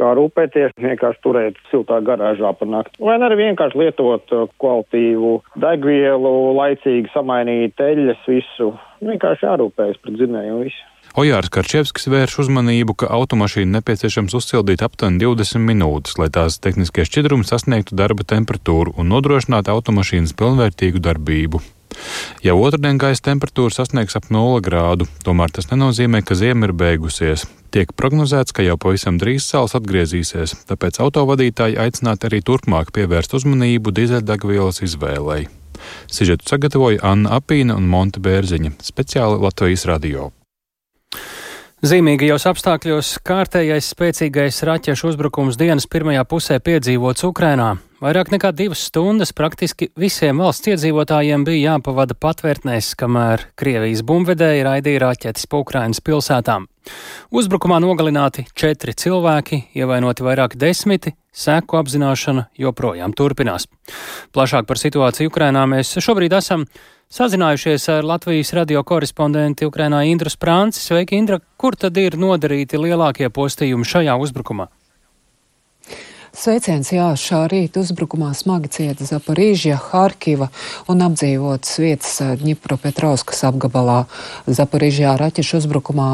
kā 0.00 0.12
rūpēties, 0.18 0.76
vienkārši 0.80 1.24
turēt 1.24 1.58
siltā 1.70 2.00
garāžā 2.04 2.52
par 2.56 2.70
nakti. 2.72 3.00
Vai 3.04 3.18
arī 3.20 3.40
vienkārši 3.44 3.82
lietot 3.84 4.36
uh, 4.36 4.46
kvalitīvu 4.62 5.34
degvielu, 5.60 6.36
laicīgi 6.58 7.12
samainīt 7.14 7.80
eļļas, 7.84 8.24
visu. 8.30 8.72
Vienkārši 9.04 9.46
jārūpējas 9.48 10.00
par 10.00 10.16
dzinēju 10.16 10.56
un 10.56 10.64
visu. 10.68 10.86
Ojārs 11.18 11.50
Karčevskis 11.50 12.06
vērš 12.06 12.36
uzmanību, 12.44 12.94
ka 13.02 13.08
automašīnu 13.16 13.74
nepieciešams 13.80 14.36
uzsildīt 14.38 14.84
aptuveni 14.86 15.18
20 15.24 15.64
minūtes, 15.66 16.14
lai 16.22 16.28
tās 16.30 16.60
tehniskie 16.62 17.02
šķidrumi 17.08 17.48
sasniegtu 17.48 17.98
darba 17.98 18.22
temperatūru 18.22 18.94
un 18.94 19.10
nodrošinātu 19.10 19.74
automašīnas 19.74 20.36
pilnvērtīgu 20.38 21.02
darbību. 21.02 21.64
Jau 22.44 22.56
otrdien 22.62 22.98
gaisa 23.00 23.26
temperatūra 23.30 23.74
sasniegs 23.74 24.16
ap 24.16 24.30
0 24.32 24.62
grādu, 24.64 25.06
tomēr 25.26 25.52
tas 25.52 25.70
nenozīmē, 25.72 26.22
ka 26.24 26.38
ziema 26.38 26.68
ir 26.68 26.74
beigusies. 26.76 27.46
Tiek 27.70 27.92
prognozēts, 27.94 28.54
ka 28.56 28.64
jau 28.66 28.74
pavisam 28.80 29.20
drīz 29.20 29.44
sāls 29.46 29.76
atgriezīsies, 29.78 30.56
tāpēc 30.66 30.98
autovadītāji 31.04 31.78
aicināti 31.78 32.26
arī 32.26 32.40
turpmāk 32.42 32.90
pievērst 32.96 33.36
uzmanību 33.38 33.94
dīzeļdegvielas 33.94 34.82
izvēlei. 34.88 35.44
Sižetu 36.10 36.48
sagatavoja 36.50 37.04
Anna 37.12 37.38
Apīna 37.38 37.76
un 37.78 37.86
Monte 37.88 38.20
Bērziņa 38.22 38.74
speciāli 38.84 39.40
Latvijas 39.44 39.86
radio. 39.88 40.30
Zīmīgajos 41.80 42.44
apstākļos 42.50 43.14
kārtējais 43.24 43.86
spēcīgais 43.94 44.58
raķešu 44.68 45.14
uzbrukums 45.14 45.56
dienas 45.60 45.88
pirmajā 45.88 46.26
pusē 46.28 46.58
piedzīvots 46.60 47.24
Ukrainā. 47.24 47.76
Vairāk 48.00 48.30
nekā 48.32 48.48
divas 48.56 48.80
stundas 48.88 49.34
praktiski 49.36 49.90
visiem 50.00 50.38
valsts 50.40 50.70
iedzīvotājiem 50.72 51.42
bija 51.44 51.74
jāpavada 51.74 52.14
patvērtnēs, 52.16 52.94
kamēr 52.96 53.42
Krievijas 53.60 54.00
bumbvedēji 54.08 54.62
raidīja 54.64 55.02
raķetes 55.02 55.44
pa 55.44 55.60
Ukrainas 55.60 56.00
pilsētām. 56.06 56.64
Uzbrukumā 57.28 57.76
nogalināti 57.84 58.46
četri 58.56 58.96
cilvēki, 58.96 59.60
ievainoti 59.76 60.24
vairāki 60.24 60.56
desmiti, 60.64 61.12
seku 61.28 61.76
apzināšana 61.82 62.46
joprojām 62.64 63.12
turpinās. 63.12 63.68
Plašāk 64.32 64.64
par 64.64 64.80
situāciju 64.80 65.28
Ukrainā 65.28 65.68
mēs 65.68 65.92
šobrīd 66.00 66.40
esam 66.40 66.64
sazinājušies 67.12 67.84
ar 67.98 68.08
Latvijas 68.14 68.56
radio 68.56 68.80
korespondenti 68.80 69.68
Ukrainā 69.68 70.06
Indru 70.08 70.32
Sprānci. 70.32 70.80
Sveiki, 70.80 71.20
Indra! 71.20 71.42
Kur 71.60 71.76
tad 71.76 72.00
ir 72.00 72.16
nodarīti 72.16 72.80
lielākie 72.80 73.28
postījumi 73.28 73.84
šajā 73.84 74.16
uzbrukumā? 74.24 74.72
Sveiciens, 76.30 76.92
jā, 76.94 77.08
šā 77.18 77.40
rīta 77.50 77.80
uzbrukumā 77.82 78.28
smagi 78.38 78.68
cieta 78.70 79.02
Zaporīžja, 79.02 79.74
Harkiva 79.90 80.46
un 80.86 81.00
apdzīvotas 81.02 81.80
vietas 81.82 82.12
Ņipropetrovskas 82.38 83.42
apgabalā. 83.48 84.04
Zaporīžjā 84.46 85.16
raķešu 85.18 85.58
uzbrukumā 85.58 86.06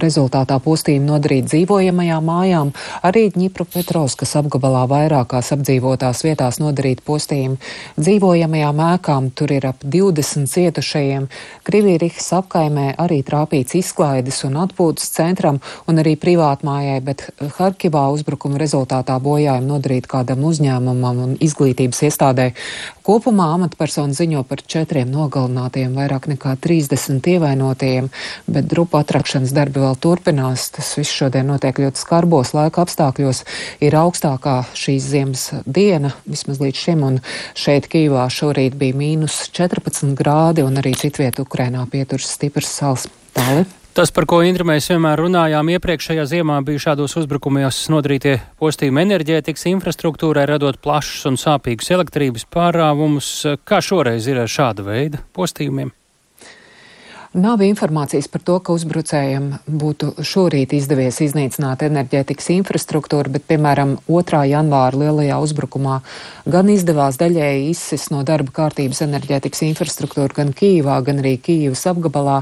rezultātā 0.00 0.56
postījumi 0.64 1.10
nodarīt 1.10 1.50
dzīvojamajām 1.50 2.24
mājām, 2.24 2.70
arī 3.04 3.26
Ņipropetrovskas 3.36 4.32
apgabalā 4.40 4.86
vairākās 4.88 5.52
apdzīvotās 5.58 6.24
vietās 6.24 6.62
nodarīt 6.64 7.04
postījumi 7.04 7.60
dzīvojamajām 8.00 8.82
ēkām. 8.86 9.28
Tur 9.36 9.52
ir 9.52 9.68
ap 9.68 9.84
20 9.84 10.48
cietušajiem. 10.48 11.28
Krivīrihas 11.68 12.30
apkaimē 12.40 12.94
arī 13.04 13.20
trāpīts 13.20 13.76
izklaides 13.82 14.40
un 14.48 14.56
atpūtas 14.64 15.12
centram 15.12 15.60
un 15.84 16.00
arī 16.00 16.16
privātmājai, 16.16 16.98
bet 17.04 17.28
Harkivā 17.60 18.08
uzbrukuma 18.16 18.56
rezultātā 18.64 19.20
bojā 19.20 19.57
kaitējumu 19.58 19.68
nodarīt 19.68 20.06
kādam 20.06 20.44
uzņēmumam 20.44 21.18
un 21.22 21.36
izglītības 21.40 22.02
iestādē. 22.08 22.54
Kopumā 23.02 23.54
amatpersona 23.54 24.12
ziņo 24.12 24.44
par 24.46 24.62
četriem 24.62 25.10
nogalinātiem, 25.10 25.94
vairāk 25.94 26.28
nekā 26.28 26.56
30 26.60 27.26
ievainotajiem, 27.26 28.10
bet 28.46 28.68
drupu 28.68 28.98
atrakšanas 28.98 29.52
darbi 29.52 29.80
vēl 29.80 29.96
turpinās. 29.96 30.70
Tas 30.70 30.96
viss 30.98 31.12
šodien 31.12 31.48
notiek 31.48 31.78
ļoti 31.78 31.98
skarbos 31.98 32.54
laika 32.54 32.84
apstākļos. 32.84 33.44
Ir 33.80 33.96
augstākā 33.96 34.64
šīs 34.74 35.08
ziemas 35.08 35.48
diena, 35.66 36.14
vismaz 36.26 36.60
līdz 36.60 36.84
šim, 36.84 37.02
un 37.02 37.20
šeit 37.54 37.88
Kīvā 37.88 38.28
šorīt 38.28 38.76
bija 38.78 38.96
mīnus 38.96 39.48
14 39.56 40.14
grādi, 40.18 40.64
un 40.66 40.78
arī 40.78 40.94
citviet 40.98 41.40
Ukrainā 41.40 41.86
pieturas 41.90 42.30
stiprs 42.36 42.70
sals. 42.80 43.08
Tāli. 43.38 43.77
Tas, 43.98 44.12
par 44.14 44.28
ko 44.30 44.36
Indra 44.46 44.62
mēs 44.62 44.86
vienmēr 44.92 45.18
runājām 45.18 45.72
iepriekšējā 45.72 46.22
ziemā, 46.30 46.60
bija 46.62 46.84
šādos 46.84 47.16
uzbrukumos 47.18 47.80
nodarītie 47.90 48.36
postījumi 48.62 49.02
enerģētikas 49.02 49.66
infrastruktūrai, 49.72 50.46
radot 50.46 50.78
plašus 50.78 51.26
un 51.32 51.40
sāpīgus 51.42 51.90
elektrības 51.96 52.46
pārāvumus. 52.46 53.32
Kā 53.66 53.82
šoreiz 53.82 54.30
ir 54.30 54.38
ar 54.44 54.54
šāda 54.54 54.86
veida 54.86 55.26
postījumiem? 55.34 55.90
Nav 57.36 57.60
informācijas 57.60 58.24
par 58.32 58.40
to, 58.40 58.54
ka 58.64 58.72
uzbrucējiem 58.72 59.50
būtu 59.68 60.22
šorīt 60.24 60.72
izdevies 60.72 61.18
iznīcināt 61.20 61.82
enerģētikas 61.84 62.46
infrastruktūru, 62.54 63.34
bet, 63.34 63.42
piemēram, 63.50 63.98
2. 64.08 64.40
janvāra 64.48 64.96
lielajā 64.96 65.36
uzbrukumā 65.44 65.98
gan 66.48 66.70
izdevās 66.72 67.18
daļēji 67.20 67.66
izsist 67.68 68.08
no 68.14 68.22
darba 68.24 68.54
kārtības 68.56 69.02
enerģētikas 69.04 69.60
infrastruktūru 69.66 70.38
gan 70.38 70.54
Kīvā, 70.56 70.96
gan 71.04 71.20
arī 71.20 71.34
Kīvas 71.44 71.84
apgabalā, 71.92 72.38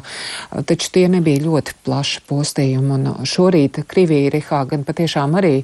taču 0.70 0.92
tie 0.94 1.08
nebija 1.10 1.42
ļoti 1.42 1.74
plaši 1.82 2.22
postījumi. 2.30 2.94
Un 2.94 3.26
šorīt 3.26 3.82
Krivīrihā 3.90 4.62
gan 4.70 4.86
patiešām 4.86 5.34
arī 5.42 5.54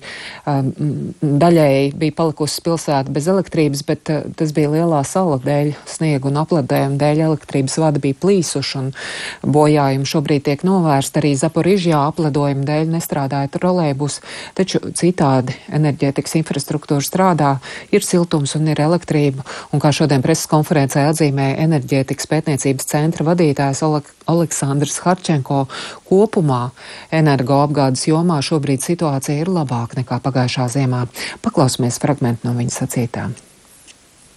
um, 0.51 0.75
daļēji 1.23 1.95
bija 2.03 2.19
palikusi 2.19 2.67
pilsēta 2.67 3.15
bez 3.15 3.31
elektrības, 3.31 3.87
bet 3.87 4.11
uh, 4.11 4.27
tas 4.35 4.51
bija 4.57 4.75
lielā 4.75 5.07
sala 5.07 5.39
dēļ, 5.47 5.73
sniegu 5.95 6.33
un 6.33 6.43
apledējumu 6.43 6.99
dēļ 6.99 7.25
elektrības 7.31 7.79
vada 7.87 8.03
bija 8.03 8.19
plīsuši. 8.27 8.79
Un, 8.83 8.93
bojājumi 9.43 10.09
šobrīd 10.09 10.47
tiek 10.49 10.65
novērsti 10.67 11.21
arī 11.21 11.33
Zaporižjā 11.39 12.01
apledojuma 12.09 12.67
dēļ 12.69 12.93
nestrādāja 12.95 13.51
trolēbus, 13.57 14.21
taču 14.59 14.81
citādi 14.99 15.57
enerģētikas 15.73 16.37
infrastruktūra 16.41 17.05
strādā, 17.05 17.53
ir 17.95 18.07
siltums 18.07 18.57
un 18.59 18.71
ir 18.73 18.83
elektrība, 18.83 19.45
un 19.73 19.83
kā 19.83 19.93
šodien 19.95 20.25
preses 20.25 20.51
konferencē 20.51 21.07
atzīmēja 21.11 21.61
enerģētikas 21.67 22.31
pētniecības 22.31 22.91
centra 22.95 23.27
vadītājs 23.33 23.85
Aleksandrs 24.33 24.99
Harčenko, 25.05 25.65
kopumā 26.09 26.65
energoapgādes 27.13 28.07
jomā 28.11 28.41
šobrīd 28.45 28.85
situācija 28.85 29.45
ir 29.45 29.53
labāka 29.53 30.01
nekā 30.03 30.21
pagājušā 30.25 30.69
ziemā. 30.79 31.07
Paklausīsimies 31.45 32.03
fragment 32.03 32.47
no 32.47 32.57
viņa 32.59 32.79
sacītām. 32.83 33.41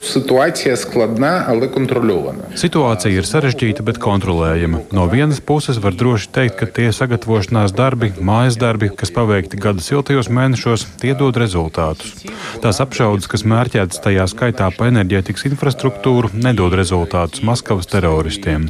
Situācija 0.03 0.75
skladna, 0.77 1.45
ale 1.49 1.67
kontrolēta. 1.71 2.51
Situācija 2.59 3.15
ir 3.15 3.25
sarežģīta, 3.25 3.83
bet 3.85 3.97
kontrolējama. 4.03 4.83
No 4.93 5.07
vienas 5.09 5.39
puses 5.41 5.79
var 5.81 5.95
droši 5.97 6.29
teikt, 6.35 6.57
ka 6.59 6.67
tie 6.69 6.91
sagatavošanās 6.93 7.73
darbi, 7.75 8.11
mājas 8.19 8.59
darbi, 8.61 8.91
kas 8.93 9.11
paveikti 9.15 9.57
gada 9.61 9.81
siltajos 9.81 10.29
mēnešos, 10.29 10.85
tie 11.01 11.15
dod 11.17 11.39
rezultātus. 11.41 12.25
Tās 12.61 12.81
apšaudas, 12.83 13.27
kas 13.31 13.45
mērķētas 13.49 14.03
tajā 14.05 14.27
skaitā 14.29 14.69
pa 14.75 14.91
enerģētikas 14.91 15.47
infrastruktūru, 15.49 16.31
nedod 16.37 16.75
rezultātus 16.77 17.41
Maskavas 17.45 17.89
teroristiem. 17.89 18.69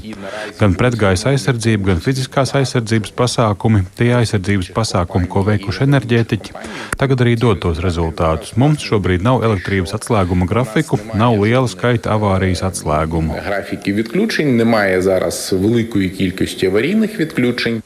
Gan 0.61 0.77
pretgājas 0.79 1.25
aizsardzība, 1.33 1.91
gan 1.91 2.03
fiziskās 2.05 2.55
aizsardzības 2.61 3.11
pasākumi, 3.17 3.83
tie 3.99 4.13
aizsardzības 4.21 4.71
pasākumi, 4.77 5.29
ko 5.31 5.43
veikuši 5.49 5.83
enerģētiķi, 5.89 6.55
tagad 7.01 7.25
arī 7.25 7.35
dod 7.41 7.59
tos 7.65 7.83
rezultātus. 7.83 8.55
Mums 8.61 8.85
šobrīd 8.87 9.25
nav 9.25 9.43
elektrības 9.43 9.97
atslēguma 9.99 10.47
grafiku. 10.49 11.01
Nav 11.15 11.24
liela 11.40 11.68
skaita 11.68 12.10
avārijas 12.16 12.62
atslēgumu. 12.62 13.34
Графіки 13.46 13.92
відключень 13.92 14.56
немає 14.56 15.02
зараз 15.02 15.52
великої 15.52 16.10
кількості 16.10 16.66
аварійних 16.66 17.20
відключень. 17.20 17.82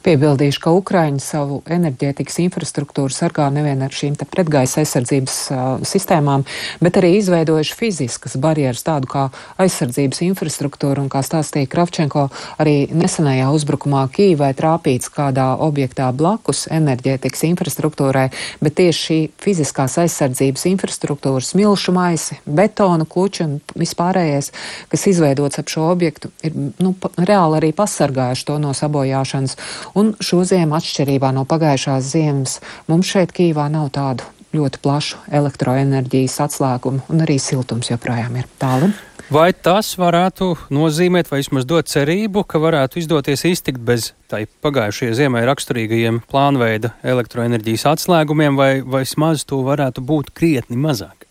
Piebildīšu, 0.00 0.62
ka 0.64 0.72
Ukraiņi 0.72 1.20
savu 1.20 1.58
enerģētikas 1.68 2.38
infrastruktūru 2.46 3.12
sargā 3.12 3.50
nevien 3.52 3.82
ar 3.84 3.92
šīm 3.92 4.14
pretgaisa 4.30 4.80
aizsardzības 4.80 5.34
uh, 5.52 5.58
sistēmām, 5.84 6.46
bet 6.80 6.96
arī 6.96 7.12
izveidojuši 7.18 7.76
fiziskas 7.76 8.38
barjeras, 8.40 8.80
tādu 8.86 9.10
kā 9.12 9.26
aizsardzības 9.60 10.22
infrastruktūru, 10.30 11.04
un 11.04 11.10
kā 11.12 11.20
stāstīja 11.26 11.68
Kravčenko, 11.68 12.28
arī 12.62 12.88
nesenajā 12.96 13.50
uzbrukumā 13.52 14.06
Kīvai 14.14 14.54
trāpīts 14.56 15.12
kādā 15.12 15.50
objektā 15.60 16.08
blakus 16.16 16.64
enerģētikas 16.72 17.44
infrastruktūrai, 17.50 18.30
bet 18.64 18.78
tieši 18.80 19.04
šī 19.10 19.18
fiziskās 19.42 19.98
aizsardzības 20.00 20.64
infrastruktūras 20.72 21.52
milšu 21.58 21.92
maisi, 21.96 22.40
betona 22.46 23.04
kluči 23.04 23.44
un 23.44 23.58
vispārējais, 23.76 24.50
kas 24.88 25.06
izveidots 25.12 25.60
ap 25.60 25.68
šo 25.72 25.90
objektu, 25.92 26.32
ir 26.46 26.56
nu, 26.80 26.94
reāli 27.18 27.60
arī 27.60 27.72
pasargājuši 27.76 28.48
to 28.48 28.58
no 28.62 28.72
sabojāšanas. 28.76 29.56
Un 29.98 30.12
šo 30.22 30.44
ziemu, 30.46 30.76
atšķirībā 30.78 31.32
no 31.34 31.46
pagājušās 31.48 32.12
ziemas, 32.12 32.58
mums 32.90 33.10
šeit 33.10 33.34
Kīvā 33.34 33.66
nav 33.72 33.90
tādu 33.94 34.26
ļoti 34.54 34.80
plašu 34.82 35.20
elektroenerģijas 35.40 36.40
atslēgumu, 36.46 37.04
un 37.10 37.22
arī 37.24 37.38
siltums 37.42 37.90
joprojām 37.92 38.38
ir 38.40 38.50
tālu. 38.60 38.90
Vai 39.30 39.52
tas 39.54 39.92
varētu 39.94 40.56
nozīmēt, 40.74 41.28
vai 41.30 41.38
vismaz 41.38 41.66
dot 41.70 41.86
cerību, 41.86 42.42
ka 42.50 42.58
varētu 42.58 42.98
izdoties 42.98 43.44
iztikt 43.46 43.78
bez 43.86 44.08
tai 44.30 44.42
pagājušajai 44.64 45.18
ziemai 45.20 45.44
raksturīgajiem 45.46 46.18
plānveida 46.30 46.96
elektroenerģijas 47.06 47.86
atslēgumiem, 47.92 48.58
vai, 48.58 48.72
vismaz 48.82 49.46
to 49.46 49.62
varētu 49.66 50.02
būt 50.02 50.32
krietni 50.34 50.78
mazāk? 50.78 51.28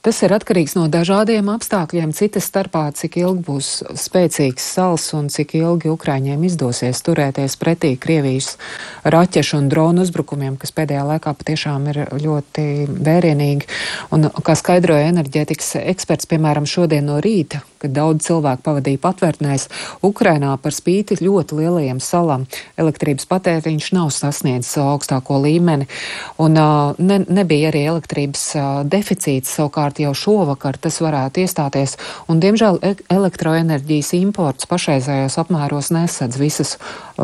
Tas 0.00 0.16
ir 0.24 0.32
atkarīgs 0.32 0.72
no 0.78 0.86
dažādiem 0.88 1.50
apstākļiem, 1.52 2.14
citas 2.16 2.46
starpā, 2.48 2.86
cik 2.96 3.18
ilgi 3.20 3.42
būs 3.44 3.66
spēcīgs 4.00 4.64
sals 4.76 5.10
un 5.12 5.28
cik 5.28 5.52
ilgi 5.58 5.90
Ukraiņiem 5.92 6.46
izdosies 6.48 7.02
turēties 7.04 7.58
pretī 7.60 7.90
Krievijas 8.00 8.54
raķešu 9.04 9.58
un 9.58 9.68
dronu 9.68 10.06
uzbrukumiem, 10.06 10.56
kas 10.56 10.72
pēdējā 10.72 11.02
laikā 11.04 11.34
patiešām 11.42 11.90
ir 11.92 12.00
ļoti 12.16 12.64
vērienīgi. 12.96 13.68
Un, 14.16 14.30
kā 14.40 14.56
skaidroja 14.56 15.12
enerģētikas 15.12 15.74
eksperts, 15.82 16.30
piemēram, 16.32 16.64
šodien 16.64 17.04
no 17.12 17.20
rīta, 17.20 17.60
kad 17.80 17.94
daudz 17.96 18.26
cilvēku 18.28 18.64
pavadīja 18.66 19.00
patvērtnēs, 19.02 19.66
Ukrainā 20.06 20.52
par 20.62 20.74
spīti 20.76 21.18
ļoti 21.20 21.58
lielajiem 21.60 22.00
salām 22.04 22.46
elektrības 22.80 23.28
patēriņš 23.30 23.90
nav 23.96 24.10
sasniedzis 24.14 24.78
augstāko 24.82 25.40
līmeni, 25.44 25.88
un 26.42 26.56
ne, 26.56 27.18
nebija 27.26 27.70
arī 27.72 27.86
elektrības 27.92 28.44
deficīts. 28.90 29.56
Savukārt 29.60 30.00
jau 30.02 30.12
šovakar 30.16 30.78
tas 30.80 31.00
varētu 31.02 31.44
iestāties, 31.44 31.96
un 32.30 32.40
diemžēl 32.42 32.80
e 32.86 32.94
elektroenerģijas 33.10 34.14
imports 34.20 34.68
pašreizējos 34.70 35.38
apmēros 35.42 35.90
nesadz 35.94 36.38
visas 36.40 36.76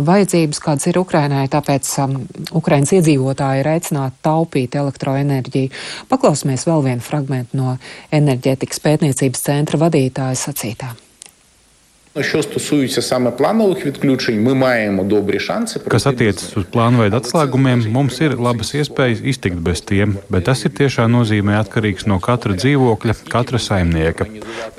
vajadzības, 0.04 0.60
kādas 0.62 0.90
ir 0.90 1.00
Ukrainai, 1.00 1.46
tāpēc 1.52 1.88
um, 2.04 2.18
Ukrainas 2.58 2.92
iedzīvotāji 2.96 3.62
ir 3.62 3.70
aicināti 3.72 4.22
taupīt 4.26 4.76
elektroenerģiju. 4.76 5.72
Paklausīsimies 6.12 6.68
vēl 6.68 6.86
vienu 6.90 7.06
fragmentu 7.06 7.60
no 7.62 7.78
enerģētikas 8.14 8.84
pētniecības 8.84 9.48
centra 9.48 9.82
vadītāja 9.86 10.38
sacītā. 10.46 10.94
Що 12.19 12.43
стосується 12.43 13.01
саме 13.01 13.31
планових 13.31 13.85
відключень, 13.85 14.43
ми 14.43 14.53
маємо 14.53 15.03
добрі 15.03 15.39
шанси. 15.39 15.79
Kas 15.79 16.05
attiecas 16.05 16.51
uz 16.59 16.65
plānveida 16.73 17.21
atslēgumiem, 17.21 17.85
mums 17.87 18.19
ir 18.19 18.35
labas 18.35 18.73
iespējas 18.75 19.21
iztikt 19.31 19.61
bez 19.67 19.79
tiem, 19.79 20.17
bet 20.33 20.43
tas 20.49 20.65
ir 20.67 20.73
tiešā 20.79 21.05
nozīmē 21.07 21.55
atkarīgs 21.61 22.03
no 22.11 22.17
katra 22.27 22.57
dzīvokļa, 22.59 23.15
katra 23.31 23.59
saimnieka. 23.67 24.27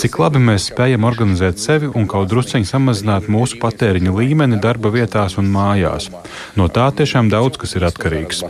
Cik 0.01 0.21
labi 0.23 0.45
mēs 0.49 0.69
spējam 0.69 1.09
organizēt 1.09 1.57
sevi 1.65 1.89
un 1.97 2.05
kaut 2.13 2.29
drusciņi 2.33 2.69
samazināt 2.69 3.33
mūsu 3.33 3.57
patēriņa 3.65 4.13
līmeni 4.21 4.61
darba 4.67 4.93
vietās 4.99 5.41
un 5.41 5.49
mājās. 5.57 6.13
No 6.61 6.69
tā 6.69 6.93
tiešām 7.01 7.33
daudz 7.33 7.57
kas 7.65 7.73
ir 7.81 7.89
atkarīgs. 7.89 8.45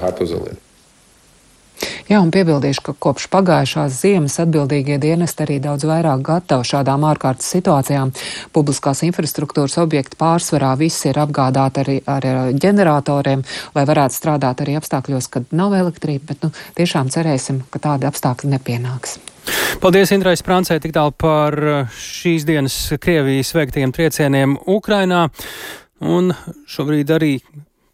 Jā, 2.08 2.22
un 2.22 2.32
piebildīšu, 2.32 2.84
ka 2.86 2.94
kopš 3.04 3.28
pagājušās 3.34 4.00
ziemas 4.02 4.38
atbildīgie 4.42 4.96
dienesti 5.02 5.44
arī 5.44 5.58
daudz 5.64 5.86
vairāk 5.90 6.24
gatavi 6.26 6.68
šādām 6.70 7.06
ārkārtas 7.10 7.50
situācijām. 7.56 8.14
Publiskās 8.56 9.04
infrastruktūras 9.08 9.78
objekti 9.84 10.20
pārsvarā 10.20 10.74
visi 10.80 11.10
ir 11.12 11.20
apgādāti 11.22 11.84
arī 11.84 11.98
ar 12.08 12.28
ģeneratoriem, 12.56 13.44
lai 13.76 13.86
varētu 13.90 14.18
strādāt 14.18 14.64
arī 14.66 14.78
apstākļos, 14.80 15.30
kad 15.34 15.52
nav 15.52 15.76
elektrība, 15.78 16.32
bet 16.34 16.48
nu, 16.48 16.54
tiešām 16.80 17.12
cerēsim, 17.14 17.66
ka 17.74 17.84
tādi 17.84 18.08
apstākļi 18.10 18.56
nepienāks. 18.56 19.20
Paldies, 19.84 20.12
Indrais 20.16 20.44
Prancē, 20.44 20.80
tik 20.84 20.96
tālu 20.96 21.14
par 21.16 21.56
šīs 21.94 22.48
dienas 22.48 22.76
Krievijas 23.00 23.54
veiktajiem 23.56 23.94
triecieniem 23.96 24.58
Ukrainā. 24.68 25.28
Un 26.04 26.34
šobrīd 26.70 27.12
arī 27.16 27.32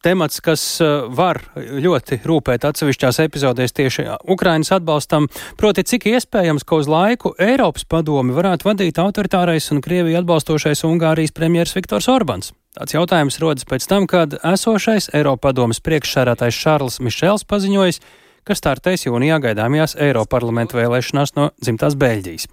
temats, 0.03 0.41
kas 0.43 0.63
eh, 0.83 1.05
var 1.07 1.41
ļoti 1.55 2.19
rūpēt 2.27 2.67
atsevišķās 2.69 3.21
epizodēs 3.25 3.75
tieši 3.75 4.07
Ukrainas 4.29 4.73
atbalstam, 4.75 5.29
proti, 5.59 5.85
cik 5.87 6.09
iespējams, 6.13 6.65
ka 6.67 6.81
uz 6.81 6.89
laiku 6.91 7.33
Eiropas 7.41 7.87
padomi 7.89 8.35
varētu 8.35 8.69
vadīt 8.69 8.99
autoritārais 9.01 9.69
un 9.73 9.83
Krieviju 9.83 10.19
atbalstošais 10.21 10.83
Ungārijas 10.87 11.35
premjers 11.35 11.75
Viktors 11.77 12.09
Orbans. 12.11 12.53
Tāds 12.73 12.95
jautājums 12.95 13.37
rodas 13.41 13.67
pēc 13.69 13.85
tam, 13.85 14.09
kad 14.09 14.33
esošais 14.41 15.11
Eiropadomas 15.13 15.81
priekšsērātais 15.85 16.57
Šārls 16.57 16.99
Mišels 17.05 17.45
paziņojis, 17.45 18.01
ka 18.43 18.55
startēs 18.57 19.05
jūnijā 19.05 19.37
gaidāmajās 19.43 19.95
Eiroparlamenta 20.03 20.75
vēlēšanās 20.79 21.35
no 21.37 21.49
dzimtās 21.61 21.95
Beļģijas. 21.99 22.49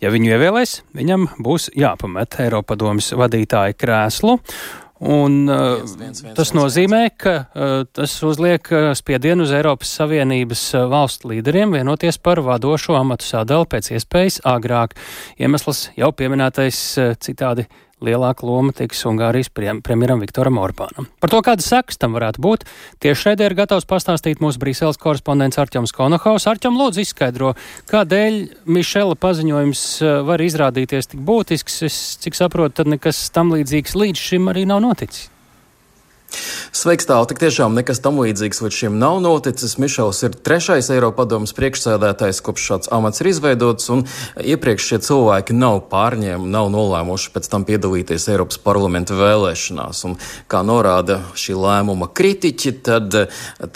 Ja 0.00 0.12
viņu 0.14 0.32
ievēlēs, 0.32 0.78
viņam 0.96 1.28
būs 1.42 1.68
jāpamet 1.76 2.38
Eiropadomas 2.46 3.12
vadītāja 3.18 3.76
krēslu, 3.76 4.38
Un, 4.98 5.44
uh, 5.44 5.82
viens, 5.98 6.22
viens, 6.24 6.36
tas 6.38 6.54
nozīmē, 6.56 7.02
ka 7.20 7.34
uh, 7.36 7.72
tas 7.92 8.14
uzliek 8.24 8.70
uh, 8.72 8.94
spiedienu 8.96 9.44
uz 9.44 9.52
Eiropas 9.52 9.90
Savienības 9.98 10.62
valstu 10.88 11.34
līderiem 11.34 11.74
vienoties 11.76 12.16
par 12.16 12.40
vadošo 12.40 12.96
amatu 12.96 13.28
sadali 13.28 13.68
pēc 13.74 13.90
iespējas 13.92 14.40
agrāk. 14.48 14.96
Iemesls 15.36 15.90
jau 16.00 16.08
pieminētais 16.16 16.80
citādi 17.20 17.66
lielāka 18.04 18.44
loma 18.46 18.74
tiks 18.76 19.04
Ungārijas 19.08 19.48
premjeram 19.52 20.20
Viktoram 20.20 20.58
Orbānam. 20.60 21.08
Par 21.22 21.32
to, 21.32 21.40
kādas 21.44 21.68
sekas 21.70 22.00
tam 22.00 22.16
varētu 22.16 22.42
būt, 22.44 22.66
tieši 23.02 23.22
šeit 23.22 23.44
ir 23.44 23.56
gatavs 23.56 23.88
pastāstīt 23.88 24.42
mūsu 24.44 24.60
Brīseles 24.62 25.00
korespondents 25.00 25.60
Arķems 25.62 25.94
Konohaus. 25.96 26.48
Arķem, 26.50 26.76
lūdzu, 26.76 27.04
izskaidro, 27.06 27.54
kādēļ 27.92 28.40
Mišela 28.68 29.16
paziņojums 29.20 29.86
eh, 30.02 30.18
var 30.28 30.44
izrādīties 30.44 31.14
tik 31.14 31.24
būtisks. 31.26 31.80
Es, 31.88 32.02
cik 32.22 32.36
saprotu, 32.38 32.82
tad 32.82 32.92
nekas 32.92 33.26
tam 33.32 33.54
līdzīgs 33.56 33.96
līdz 33.96 34.28
šim 34.28 34.52
arī 34.52 34.66
nav 34.68 34.84
noticis. 34.84 35.30
Sveiks, 36.76 37.06
tālu 37.08 37.24
tik 37.30 37.38
tiešām 37.40 37.76
nekas 37.78 38.02
tam 38.04 38.18
līdzīgs 38.20 38.58
līdz 38.60 38.76
šim 38.76 38.96
nav 39.00 39.20
noticis. 39.24 39.76
Mišels 39.80 40.18
ir 40.26 40.34
trešais 40.34 40.90
Eiropadomas 40.92 41.54
priekšsēdētājs, 41.56 42.42
kopš 42.44 42.66
šāds 42.68 42.90
amats 42.92 43.22
ir 43.22 43.30
izveidots, 43.30 43.86
un 43.94 44.02
iepriekš 44.36 44.88
šie 44.90 44.98
cilvēki 45.06 45.56
nav 45.56 45.80
pārņēmuši, 45.92 46.50
nav 46.52 46.68
nolēmuši 46.74 47.32
pēc 47.32 47.48
tam 47.52 47.64
piedalīties 47.68 48.26
Eiropas 48.34 48.60
parlamenta 48.60 49.16
vēlēšanās. 49.16 50.02
Un, 50.08 50.16
kā 50.52 50.60
norāda 50.66 51.20
šī 51.38 51.56
lēmuma 51.56 52.10
kritiķi, 52.12 52.74
tad 52.90 53.16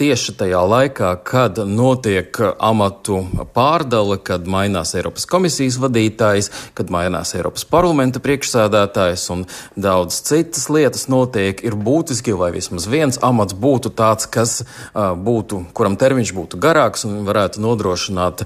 tieši 0.02 0.36
tajā 0.42 0.60
laikā, 0.74 1.14
kad 1.24 1.62
notiek 1.64 2.36
amatu 2.58 3.22
pārdale, 3.54 4.18
kad 4.20 4.50
mainās 4.50 4.96
Eiropas 4.98 5.24
komisijas 5.30 5.80
vadītājs, 5.80 6.50
kad 6.76 6.92
mainās 6.92 7.32
Eiropas 7.38 7.64
parlamenta 7.70 8.20
priekšsēdētājs 8.24 9.28
un 9.32 9.46
daudz 9.78 10.20
citas 10.26 10.68
lietas 10.68 11.08
notiek, 11.08 11.64
ir 11.64 11.78
būtiski 11.78 12.36
vai 12.40 12.50
vismaz 12.54 12.88
viens 12.90 13.20
amats 13.22 13.54
būtu 13.54 13.92
tāds, 13.96 14.26
kas 14.30 14.62
būtu, 14.96 15.62
kuram 15.76 15.98
termiņš 16.00 16.32
būtu 16.36 16.60
garāks 16.60 17.04
un 17.08 17.22
varētu 17.28 17.62
nodrošināt 17.62 18.44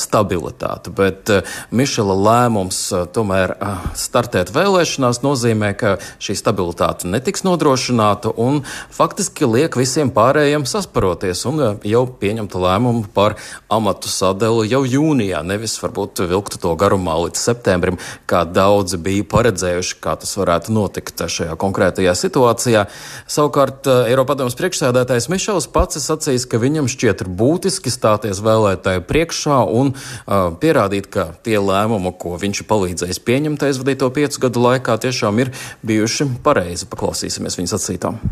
stabilitāti. 0.00 0.92
Bet 0.94 1.30
Mišela 1.74 2.16
lēmums 2.16 2.80
tomēr 3.14 3.56
startēt 3.98 4.52
vēlēšanās 4.54 5.22
nozīmē, 5.24 5.74
ka 5.78 5.96
šī 6.22 6.36
stabilitāte 6.40 7.10
netiks 7.10 7.44
nodrošināta 7.46 8.32
un 8.40 8.62
faktiski 8.94 9.48
liek 9.48 9.76
visiem 9.78 10.12
pārējiem 10.14 10.66
sasparoties 10.68 11.44
un 11.50 11.62
jau 11.84 12.04
pieņemta 12.20 12.60
lēmumu 12.60 13.06
par 13.14 13.36
amatu 13.72 14.10
sadali 14.10 14.68
jau 14.70 14.82
jūnijā, 14.88 15.42
nevis 15.46 15.76
varbūt 15.82 16.24
vilktu 16.30 16.60
to 16.62 16.74
garumā 16.80 17.16
līdz 17.26 17.40
septembrim, 17.40 17.98
kā 18.30 18.44
daudzi 18.48 19.00
bija 19.02 19.26
paredzējuši, 19.30 19.98
kā 20.04 20.16
tas 20.20 20.34
varētu 20.38 20.74
notikt 20.74 21.24
šajā 21.24 21.56
konkrētajā 21.60 22.14
situācijā. 22.18 22.86
Savukārt 23.34 23.88
Eiropadomas 23.90 24.54
priekšsēdētājs 24.58 25.26
Mišels 25.32 25.66
pats 25.74 25.98
ir 25.98 26.04
sacījis, 26.04 26.44
ka 26.50 26.60
viņam 26.62 26.86
šķiet 26.90 27.24
būtiski 27.40 27.90
stāties 27.90 28.38
vēlētāju 28.44 29.02
priekšā 29.08 29.58
un 29.74 29.90
uh, 29.96 30.52
pierādīt, 30.62 31.10
ka 31.10 31.32
tie 31.42 31.58
lēmumi, 31.58 32.14
ko 32.20 32.36
viņš 32.38 32.62
ir 32.62 32.70
palīdzējis 32.70 33.22
pieņemt 33.26 33.66
aizvadīto 33.66 34.12
piecu 34.14 34.46
gadu 34.46 34.64
laikā, 34.68 35.00
tiešām 35.02 35.42
ir 35.42 35.54
bijuši 35.82 36.30
pareizi. 36.46 36.90
Paklausīsimies 36.90 37.58
viņa 37.58 37.74
sacītām. 37.74 38.22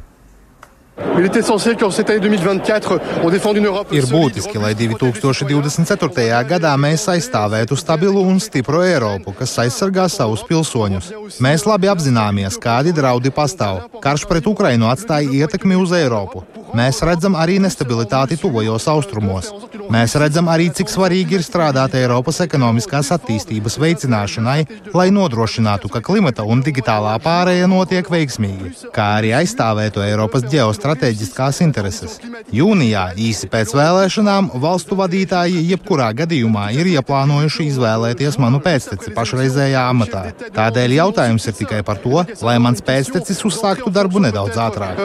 Ir 3.98 4.06
būtiski, 4.08 4.60
lai 4.62 4.72
2024. 4.78 6.40
gadā 6.48 6.72
mēs 6.80 7.04
aizstāvētu 7.12 7.76
stabilu 7.78 8.22
un 8.30 8.40
stipru 8.42 8.80
Eiropu, 8.86 9.34
kas 9.36 9.56
aizsargā 9.64 10.08
savus 10.12 10.44
pilsoņus. 10.48 11.12
Mēs 11.42 11.66
labi 11.68 11.90
apzināmies, 11.92 12.58
kādi 12.62 12.94
draudi 12.96 13.34
pastāv. 13.34 13.84
Karš 14.02 14.26
pret 14.30 14.48
Ukrainu 14.48 14.88
atstāja 14.92 15.42
ietekmi 15.42 15.78
uz 15.78 15.94
Eiropu. 15.96 16.46
Mēs 16.72 17.02
redzam 17.04 17.34
arī 17.36 17.58
nestabilitāti 17.60 18.38
tuvajos 18.40 18.86
austrumos. 18.88 19.50
Mēs 19.92 20.14
redzam 20.16 20.46
arī, 20.48 20.70
cik 20.72 20.88
svarīgi 20.88 21.36
ir 21.36 21.44
strādāt 21.44 21.98
Eiropas 21.98 22.40
ekonomiskās 22.40 23.10
attīstības 23.12 23.76
veicināšanai, 23.82 24.60
lai 24.96 25.10
nodrošinātu, 25.12 25.90
ka 25.92 26.00
klimata 26.00 26.46
un 26.48 26.64
digitālā 26.64 27.12
pārēja 27.20 27.68
notiek 27.68 28.08
veiksmīgi, 28.08 28.72
kā 28.96 29.10
arī 29.18 29.34
aizstāvētu 29.42 30.00
Eiropas 30.06 30.46
ģeostrateģiskās 30.92 31.60
intereses. 31.64 32.18
Jūnijā, 32.52 33.12
īsi 33.16 33.48
pēc 33.50 33.72
vēlēšanām, 33.76 34.50
valstu 34.60 34.96
vadītāji 34.98 35.64
jebkurā 35.70 36.12
gadījumā 36.16 36.70
ir 36.76 36.86
ieplānojuši 36.92 37.68
izvēlēties 37.70 38.38
manu 38.42 38.60
pēcteci 38.62 39.14
pašreizējā 39.16 39.88
amatā. 39.88 40.28
Tādēļ 40.52 40.98
jautājums 41.00 41.48
ir 41.48 41.58
tikai 41.62 41.82
par 41.82 42.00
to, 42.02 42.24
lai 42.42 42.58
mans 42.62 42.84
pēctecis 42.84 43.44
uzsāktu 43.48 43.92
darbu 43.92 44.22
nedaudz 44.22 44.56
ātrāk. 44.60 45.00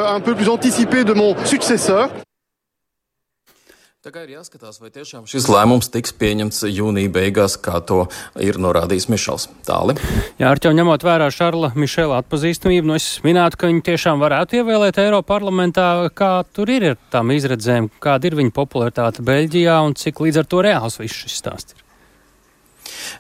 Tā 4.08 4.14
kā 4.16 4.22
ir 4.24 4.38
jāskatās, 4.38 4.78
vai 4.80 4.88
tiešām 4.88 5.26
šis 5.28 5.50
lēmums 5.52 5.90
tiks 5.92 6.14
pieņemts 6.16 6.62
jūnija 6.72 7.12
beigās, 7.12 7.58
kā 7.60 7.82
to 7.84 8.06
ir 8.40 8.56
norādījis 8.56 9.10
Mišels. 9.12 9.50
Tāli. 9.68 9.98
Jā, 10.40 10.48
ar 10.48 10.62
tevi 10.64 10.78
ņemot 10.78 11.04
vērā 11.04 11.26
Šarla 11.36 11.74
Mišela 11.76 12.22
atpazīstamību, 12.24 12.88
nu 12.88 12.96
es 12.96 13.08
minētu, 13.26 13.60
ka 13.60 13.68
viņi 13.68 13.84
tiešām 13.90 14.24
varētu 14.24 14.62
ievēlēt 14.62 15.02
Eiropas 15.04 15.28
parlamentā, 15.28 15.90
kā 16.16 16.30
tur 16.56 16.72
ir 16.72 16.94
ar 16.94 16.96
tām 17.12 17.34
izredzēm, 17.36 17.90
kāda 18.00 18.32
ir 18.32 18.38
viņa 18.40 18.56
popularitāte 18.56 19.28
Beļģijā 19.28 19.76
un 19.90 19.98
cik 20.00 20.24
līdz 20.24 20.40
ar 20.40 20.48
to 20.56 20.64
reāls 20.70 20.98
viss 21.04 21.26
šis 21.26 21.36
stāsts 21.44 21.76
ir. 21.76 21.84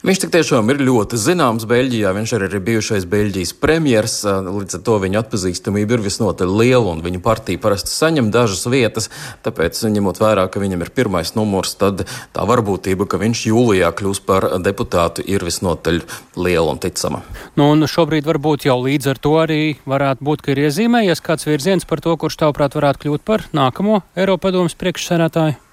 Viņš 0.07 0.21
tik 0.23 0.33
tiešām 0.33 0.69
ir 0.73 0.81
ļoti 0.87 1.19
zināms 1.19 1.67
Beļģijā. 1.69 2.13
Viņš 2.17 2.33
arī 2.37 2.49
ir 2.51 2.63
bijušais 2.67 3.07
Beļģijas 3.09 3.53
premjers. 3.61 4.17
Līdz 4.25 4.79
ar 4.79 4.83
to 4.87 4.97
viņa 5.03 5.21
atpazīstamība 5.23 5.97
ir 5.97 6.05
visnotaļ 6.05 6.53
liela, 6.61 6.93
un 6.93 7.03
viņa 7.05 7.21
partija 7.25 7.61
parasti 7.61 7.93
saņem 7.93 8.31
dažas 8.33 8.65
vietas. 8.71 9.09
Tāpēc, 9.45 9.79
ņemot 9.97 10.21
vērā, 10.21 10.47
ka 10.51 10.61
viņam 10.63 10.85
ir 10.85 10.93
pirmais 10.95 11.33
numurs, 11.37 11.75
tad 11.79 12.05
tā 12.35 12.47
varbūtība, 12.47 13.09
ka 13.09 13.19
viņš 13.21 13.43
jūlijā 13.51 13.91
kļūs 13.97 14.23
par 14.27 14.49
deputātu, 14.63 15.25
ir 15.25 15.45
visnotaļ 15.47 16.01
liela 16.39 16.73
un 16.73 16.81
ticama. 16.83 17.23
Nu, 17.59 17.71
un 17.73 17.87
šobrīd 17.89 18.27
varbūt 18.27 18.67
jau 18.69 18.79
līdz 18.83 19.13
ar 19.13 19.21
to 19.21 19.35
arī 19.43 19.61
varētu 19.89 20.27
būt, 20.27 20.45
ka 20.45 20.53
ir 20.53 20.65
iezīmējies 20.67 21.23
kāds 21.25 21.47
virziens 21.49 21.87
par 21.87 22.03
to, 22.03 22.15
kurš 22.19 22.41
tavuprāt 22.43 22.77
varētu 22.77 23.05
kļūt 23.05 23.27
par 23.27 23.47
nākamo 23.55 24.03
Eiropadomas 24.17 24.77
priekšsēdētāju. 24.79 25.66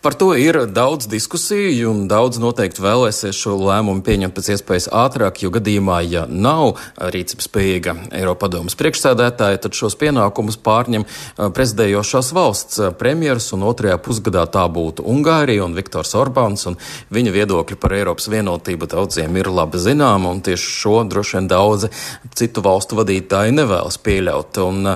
Par 0.00 0.14
to 0.14 0.32
ir 0.32 0.56
daudz 0.66 1.04
diskusiju, 1.12 1.90
un 1.92 2.06
daudz 2.08 2.38
noteikti 2.40 2.80
vēlēsies 2.80 3.36
šo 3.36 3.58
lēmumu 3.60 4.00
pieņemt 4.00 4.32
pēc 4.32 4.46
iespējas 4.54 4.86
ātrāk, 4.96 5.42
jo 5.44 5.50
gadījumā, 5.52 5.98
ja 6.08 6.22
nav 6.24 6.78
rīcības 6.96 7.44
spējīga 7.44 7.94
Eiropadomas 8.16 8.78
priekšsēdētāja, 8.80 9.58
tad 9.60 9.76
šos 9.76 9.98
pienākumus 10.00 10.56
pārņem 10.64 11.04
prezidējošās 11.36 12.30
valsts 12.32 12.80
premjeras, 12.96 13.50
un 13.52 13.66
otrajā 13.68 13.98
pusgadā 14.00 14.46
tā 14.48 14.62
būtu 14.72 15.04
Ungārija 15.04 15.66
un 15.66 15.76
Viktors 15.76 16.14
Orbāns, 16.16 16.64
un 16.70 16.80
viņa 17.12 17.36
viedokļi 17.36 17.76
par 17.84 17.92
Eiropas 17.98 18.30
vienotību 18.32 18.88
daudziem 18.88 19.36
ir 19.36 19.52
labi 19.52 19.84
zināma, 19.84 20.32
un 20.32 20.40
tieši 20.40 20.72
šo 20.78 20.94
droši 21.12 21.36
vien 21.36 21.52
daudzi 21.52 21.92
citu 22.40 22.64
valstu 22.64 22.96
vadītāji 23.02 23.52
nevēlas 23.58 24.00
pieļaut. 24.00 24.64
Un 24.64 24.94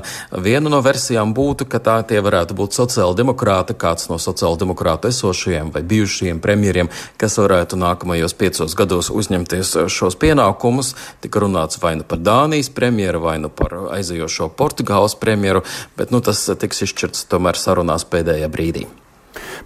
viena 0.49 0.73
no 0.73 0.81
versijām 0.81 1.37
būtu, 1.37 1.69
ka 1.69 1.85
tā 1.85 2.01
tie 2.09 2.25
varētu 2.25 2.57
būt 2.57 2.81
sociāldemokrāti, 2.81 3.77
kāds 3.77 4.09
no 4.09 4.17
sociāldemokrātiem 4.17 4.94
prāt 4.95 5.11
esošajiem 5.11 5.71
vai 5.75 5.83
bijušajiem 5.83 6.41
premjeriem, 6.41 6.89
kas 7.19 7.39
varētu 7.39 7.77
nākamajos 7.77 8.35
piecos 8.35 8.75
gados 8.75 9.11
uzņemties 9.11 9.75
šos 9.91 10.17
pienākumus. 10.17 10.95
Tika 11.21 11.41
runāts 11.41 11.81
vai 11.83 11.97
nu 11.97 12.05
par 12.05 12.19
Dānijas 12.19 12.71
premjeru, 12.71 13.21
vai 13.21 13.39
nu 13.39 13.49
par 13.49 13.75
aizejošo 13.91 14.49
Portugāles 14.57 15.17
premjeru, 15.19 15.65
bet 15.97 16.11
nu, 16.11 16.21
tas 16.21 16.47
tiks 16.59 16.85
izšķirts 16.87 17.27
tomēr 17.29 17.59
sarunās 17.59 18.05
pēdējā 18.05 18.49
brīdī. 18.49 18.87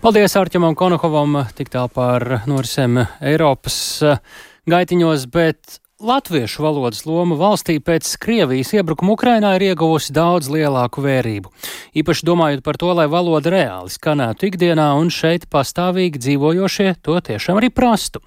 Paldies 0.01 0.37
Arķemam 0.37 0.75
Konokovam 0.75 1.45
tik 1.55 1.69
tālu 1.69 1.91
par 1.93 2.43
norisēm 2.49 3.03
Eiropas 3.21 3.77
eh, 4.03 4.23
gaitiņos, 4.71 5.27
bet 5.33 5.81
Latviešu 5.99 6.63
valodas 6.63 7.01
loma 7.11 7.35
valstī 7.35 7.81
pēc 7.83 8.07
Krievijas 8.23 8.69
iebrukuma 8.71 9.17
Ukrainā 9.17 9.57
ir 9.57 9.65
ieguvusi 9.73 10.15
daudz 10.15 10.47
lielāku 10.47 11.03
vērību. 11.03 11.51
Īpaši 11.99 12.29
domājot 12.29 12.63
par 12.63 12.79
to, 12.79 12.93
lai 12.95 13.09
valoda 13.11 13.51
reāli 13.51 13.91
skanētu 13.91 14.47
ikdienā 14.47 14.93
un 14.95 15.11
šeit 15.11 15.49
pastāvīgi 15.51 16.23
dzīvojošie 16.23 16.93
to 17.03 17.19
tiešām 17.19 17.59
arī 17.59 17.73
prastu 17.75 18.23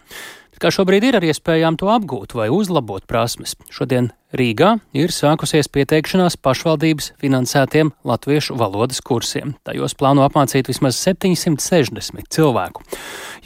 kā 0.61 0.71
šobrīd 0.73 1.05
ir 1.05 1.17
ar 1.19 1.25
iespējām 1.27 1.77
to 1.81 1.91
apgūt 1.93 2.35
vai 2.37 2.49
uzlabot 2.53 3.05
prasmes. 3.09 3.55
Šodien 3.73 4.11
Rīgā 4.37 4.77
ir 4.97 5.13
sākusies 5.15 5.69
pieteikšanās 5.73 6.37
pašvaldības 6.43 7.13
finansētiem 7.23 7.93
latviešu 8.09 8.57
valodas 8.59 9.01
kursiem. 9.05 9.55
Tajos 9.69 9.95
plāno 9.97 10.25
apmācīt 10.27 10.69
vismaz 10.69 10.99
760 11.01 12.27
cilvēku. 12.33 12.85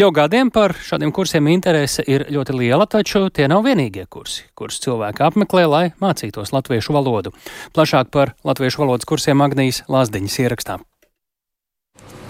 Jau 0.00 0.10
gadiem 0.14 0.50
par 0.54 0.74
šādiem 0.74 1.12
kursiem 1.14 1.50
interese 1.52 2.04
ir 2.06 2.26
ļoti 2.32 2.56
liela, 2.56 2.86
taču 2.90 3.28
tie 3.28 3.48
nav 3.50 3.66
vienīgie 3.68 4.06
kursi, 4.10 4.46
kurus 4.54 4.80
cilvēki 4.82 5.26
apmeklē, 5.26 5.66
lai 5.68 5.84
mācītos 6.02 6.54
latviešu 6.56 6.96
valodu. 6.96 7.34
Plašāk 7.76 8.14
par 8.14 8.34
latviešu 8.46 8.86
valodas 8.86 9.08
kursiem 9.10 9.42
Agnijas 9.44 9.84
Lazdiņas 9.90 10.40
ierakstā. 10.46 10.80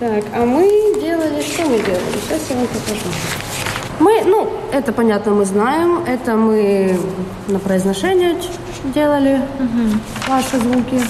Так, 0.00 0.24
а 0.32 0.46
мы 0.46 0.64
делали, 0.98 1.42
что 1.42 1.66
мы 1.66 1.76
делали? 1.84 2.18
Сейчас 2.26 2.50
я 2.50 2.56
вам 2.56 2.66
покажу. 2.66 3.53
Мы, 3.99 4.23
ну, 4.25 4.49
это 4.71 4.91
понятно, 4.91 5.31
мы 5.31 5.45
знаем, 5.45 6.03
это 6.05 6.36
мы 6.36 6.97
на 7.47 7.60
произношение 7.60 8.36
делали 8.93 9.41
угу. 9.60 9.99
ваши 10.27 10.58
звуки. 10.58 11.01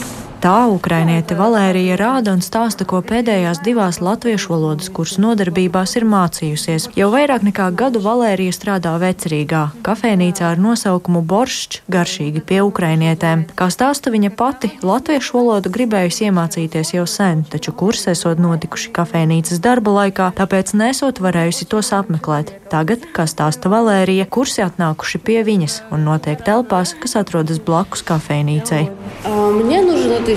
Tā 0.45 0.67
ukrainiete 0.69 1.33
Valērija 1.33 1.95
rāda 1.97 2.35
un 2.35 2.41
stāsta, 2.45 2.85
ko 2.85 2.99
pēdējās 3.01 3.63
divās 3.65 3.97
latviešu 3.97 4.51
valodas 4.51 4.91
kursu 4.93 5.23
nodarbībās 5.23 5.95
ir 5.97 6.03
mācījusies. 6.05 6.91
Jau 6.93 7.07
vairāk 7.09 7.41
nekā 7.47 7.71
gadu 7.73 7.97
Valērija 8.03 8.53
strādā 8.53 8.91
vecerīgā, 9.01 9.63
kafejnīcā 9.81 10.51
ar 10.51 10.61
nosaukumu 10.61 11.23
Boršs, 11.25 11.79
garšīgi 11.89 12.43
pie 12.45 12.59
ukrainietēm. 12.61 13.47
Kā 13.57 13.71
stāsta 13.73 14.13
viņa 14.13 14.29
pati, 14.37 14.69
latviešu 14.85 15.33
valodu 15.39 15.71
gribējusi 15.73 16.27
iemācīties 16.29 16.93
jau 16.93 17.07
sen, 17.09 17.41
taču 17.49 17.73
kursi 17.73 18.11
esot 18.13 18.37
notikuši 18.37 18.93
kafejnīcas 18.93 19.63
darba 19.65 19.95
laikā, 19.97 20.29
tāpēc 20.37 20.75
nesot 20.77 21.23
varējusi 21.25 21.65
tos 21.73 21.89
apmeklēt. 21.97 22.53
Tagad, 22.69 23.09
kā 23.17 23.25
stāsta 23.25 23.73
Valērija, 23.73 24.29
kursi 24.29 24.61
atnākuši 24.61 25.25
pie 25.25 25.41
viņas 25.49 25.81
un 25.89 26.05
notiek 26.05 26.37
telpās, 26.45 26.93
kas 27.01 27.17
atrodas 27.17 27.57
blakus 27.57 28.05
kafejnīcai. 28.05 28.85
Uh, 29.25 30.34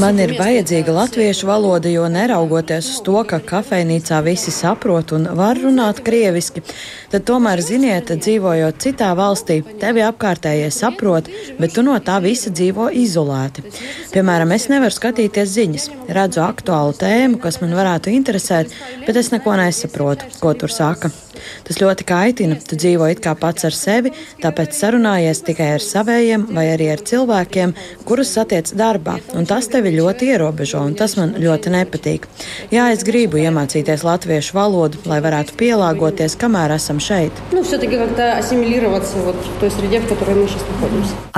Man 0.00 0.20
ir 0.22 0.34
vajadzīga 0.38 0.94
latviešu 0.96 1.48
valoda, 1.48 1.90
jo 1.92 2.06
neraugoties 2.08 2.88
uz 2.94 3.00
to, 3.06 3.18
ka 3.28 3.40
kafejnīcā 3.52 4.20
visi 4.24 4.54
saprot 4.54 5.12
un 5.16 5.28
var 5.38 5.60
runāt 5.60 6.00
krieviski, 6.06 6.62
tad 7.12 7.26
tomēr 7.28 7.60
ziniet, 7.64 8.12
dzīvojot 8.12 8.80
citā 8.84 9.10
valstī, 9.18 9.60
tevi 9.82 10.04
apkārtējie 10.06 10.70
saprot, 10.72 11.28
bet 11.60 11.76
tu 11.76 11.84
no 11.86 11.98
tā 12.00 12.18
visa 12.24 12.52
dzīvo 12.52 12.88
izolēti. 13.02 13.66
Piemēram, 14.14 14.54
es 14.56 14.68
nevaru 14.72 14.96
skatīties 14.96 15.52
ziņas, 15.58 15.90
redzu 16.16 16.44
aktuālu 16.46 16.96
tēmu, 16.96 17.42
kas 17.42 17.60
man 17.64 17.76
varētu 17.76 18.14
interesēt, 18.14 18.72
bet 19.06 19.20
es 19.20 19.32
neko 19.34 19.58
nesaprotu, 19.60 20.32
ko 20.40 20.56
tur 20.56 20.72
saka. 20.72 21.12
Tas 21.66 21.80
ļoti 21.82 22.06
kaitina, 22.08 22.58
tu 22.68 22.78
dzīvo 22.78 23.08
it 23.12 23.22
kā 23.24 23.34
pats 23.38 23.66
ar 23.68 23.76
sevi, 23.76 24.12
tāpēc 24.42 24.76
sarunājies 24.76 25.42
tikai 25.46 25.72
ar 25.76 25.84
saviem 25.84 26.46
vai 26.54 26.68
arī 26.72 26.90
ar 26.92 27.02
cilvēkiem, 27.06 27.74
kurus 28.08 28.32
satiec 28.36 28.72
darbā, 28.78 29.18
un 29.36 29.46
tas 29.48 29.68
tevi 29.72 29.94
ļoti 29.96 30.32
ierobežo, 30.34 30.82
un 30.86 30.96
tas 30.98 31.16
man 31.18 31.34
ļoti 31.40 31.72
nepatīk. 31.74 32.28
Jā, 32.72 32.88
es 32.94 33.04
gribu 33.06 33.40
iemācīties 33.42 34.04
latviešu 34.06 34.56
valodu, 34.56 35.00
lai 35.08 35.20
varētu 35.24 35.56
pielāgoties, 35.60 36.36
kamēr 36.40 36.76
esam 36.76 37.00
šeit. 37.02 37.42
Nu, 37.54 37.64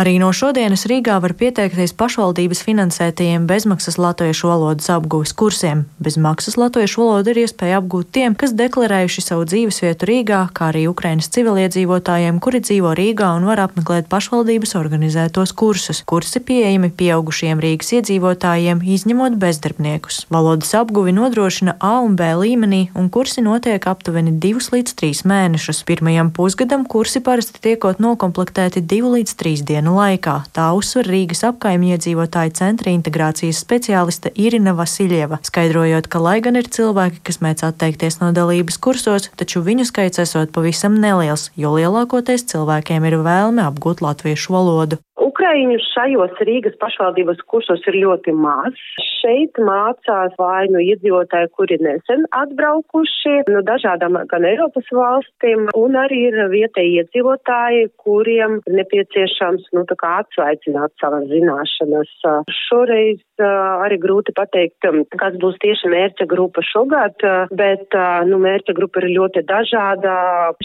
Arī 0.01 0.17
no 0.23 0.31
šodienas 0.35 0.87
Rīgā 0.90 1.21
var 1.23 1.35
pieteikties 1.38 1.95
pašvaldības 1.99 2.62
finansētajiem 2.67 3.47
bezmaksas 3.47 3.99
latviešu 4.01 4.51
valodas 4.51 4.90
apgūves 4.90 5.35
kursiem. 5.38 5.85
Bez 6.03 6.19
maksas 6.21 6.59
latviešu 6.61 7.05
valodu 7.05 7.35
ir 7.35 7.45
iespēja 7.45 7.79
apgūt 7.81 8.11
tiem, 8.14 8.35
kas 8.38 8.55
deklarējuši 8.59 9.23
savu 9.25 9.47
dzīvesvietu 9.51 9.94
Rīgā, 10.03 10.41
kā 10.51 10.73
arī 10.73 10.89
Ukrainas 10.91 11.29
civiliedzīvotājiem, 11.31 12.41
kuri 12.43 12.59
dzīvo 12.65 12.91
Rīgā 12.99 13.29
un 13.39 13.47
var 13.47 13.63
apmeklēt 13.63 14.09
pašvaldības 14.11 14.75
organizētos 14.81 15.53
kursus. 15.55 16.03
Kursi 16.03 16.43
pieejami 16.43 16.91
pieaugušiem 16.91 17.63
Rīgas 17.63 17.93
iedzīvotājiem, 18.01 18.83
izņemot 18.83 19.39
bezdarbniekus. 19.39 20.25
Valodas 20.35 20.75
apguvi 20.75 21.15
nodrošina 21.15 21.77
A 21.79 22.01
un 22.03 22.17
B 22.19 22.31
līmenī, 22.41 22.81
un 22.99 23.07
kursi 23.15 23.45
notiek 23.45 23.87
aptuveni 23.87 24.35
2 24.43 24.73
līdz 24.75 24.97
3 24.99 25.23
mēnešus. 25.31 25.85
Pirmajam 25.87 26.33
pusgadam 26.35 26.83
kursi 26.89 27.23
parasti 27.23 27.63
tiekot 27.63 28.03
nokomplektēti 28.03 28.83
2 28.83 29.15
līdz 29.15 29.37
3 29.45 29.65
dienu 29.71 29.95
laikā. 30.01 30.41
Tā 30.57 30.71
uzsver 30.75 31.07
Rīgas 31.07 31.45
apkaimiedzīvotāju 31.53 32.57
centra 32.59 32.91
integrācijas 32.91 33.61
speciāliste 33.63 34.33
Irina 34.35 34.75
Vasiljeva, 34.75 35.39
skaidrojot, 35.47 36.09
ka 36.09 36.23
lai 36.25 36.39
gan 36.45 36.57
ir 36.59 36.69
cilvēki, 36.73 37.23
kas 37.27 37.41
mēdz 37.45 37.67
atteikties 37.69 38.21
no 38.23 38.31
dalības 38.35 38.79
kursos, 38.81 39.31
taču 39.39 39.63
viņu 39.65 39.84
skaits 39.88 40.20
esot 40.23 40.53
pavisam 40.55 40.99
neliels, 41.01 41.51
jo 41.57 41.75
lielākoties 41.77 42.47
cilvēkiem 42.51 43.07
ir 43.09 43.18
vēlme 43.25 43.64
apgūt 43.68 44.03
latviešu 44.05 44.55
valodu. 44.57 45.01
Ukraiņu 45.45 45.77
šajos 45.93 46.39
Rīgas 46.49 46.77
pašvaldības 46.81 47.43
kursos 47.53 47.83
ir 47.91 47.99
ļoti 48.01 48.33
maz. 48.33 48.79
Šeit 49.21 49.59
mācās 49.61 50.33
vai 50.41 50.65
nu 50.73 50.81
iedzīvotāji, 50.81 51.51
kuri 51.53 51.77
nesen 51.85 52.25
atbraukuši 52.33 53.43
no 53.53 53.61
dažādām 53.69 54.17
gan 54.31 54.47
Eiropas 54.49 54.89
valstīm, 54.89 55.67
un 55.77 55.99
arī 56.01 56.23
ir 56.31 56.39
vietēji 56.49 57.03
iedzīvotāji, 57.03 57.91
kuriem 58.01 58.57
ir 58.65 58.79
nepieciešams 58.81 59.69
nu, 59.77 59.85
atsveicināt 59.85 60.97
savas 61.03 61.29
zināšanas. 61.29 62.15
Šoreiz 62.63 63.21
arī 63.45 64.01
grūti 64.01 64.33
pateikt, 64.37 64.89
kas 65.21 65.37
būs 65.45 65.61
tieši 65.61 65.93
mērķa 65.93 66.29
grupa 66.33 66.65
šogad, 66.65 67.21
bet 67.53 67.99
nu, 68.33 68.41
mērķa 68.49 68.77
grupa 68.81 69.05
ir 69.05 69.13
ļoti 69.19 69.45
dažāda. 69.53 70.17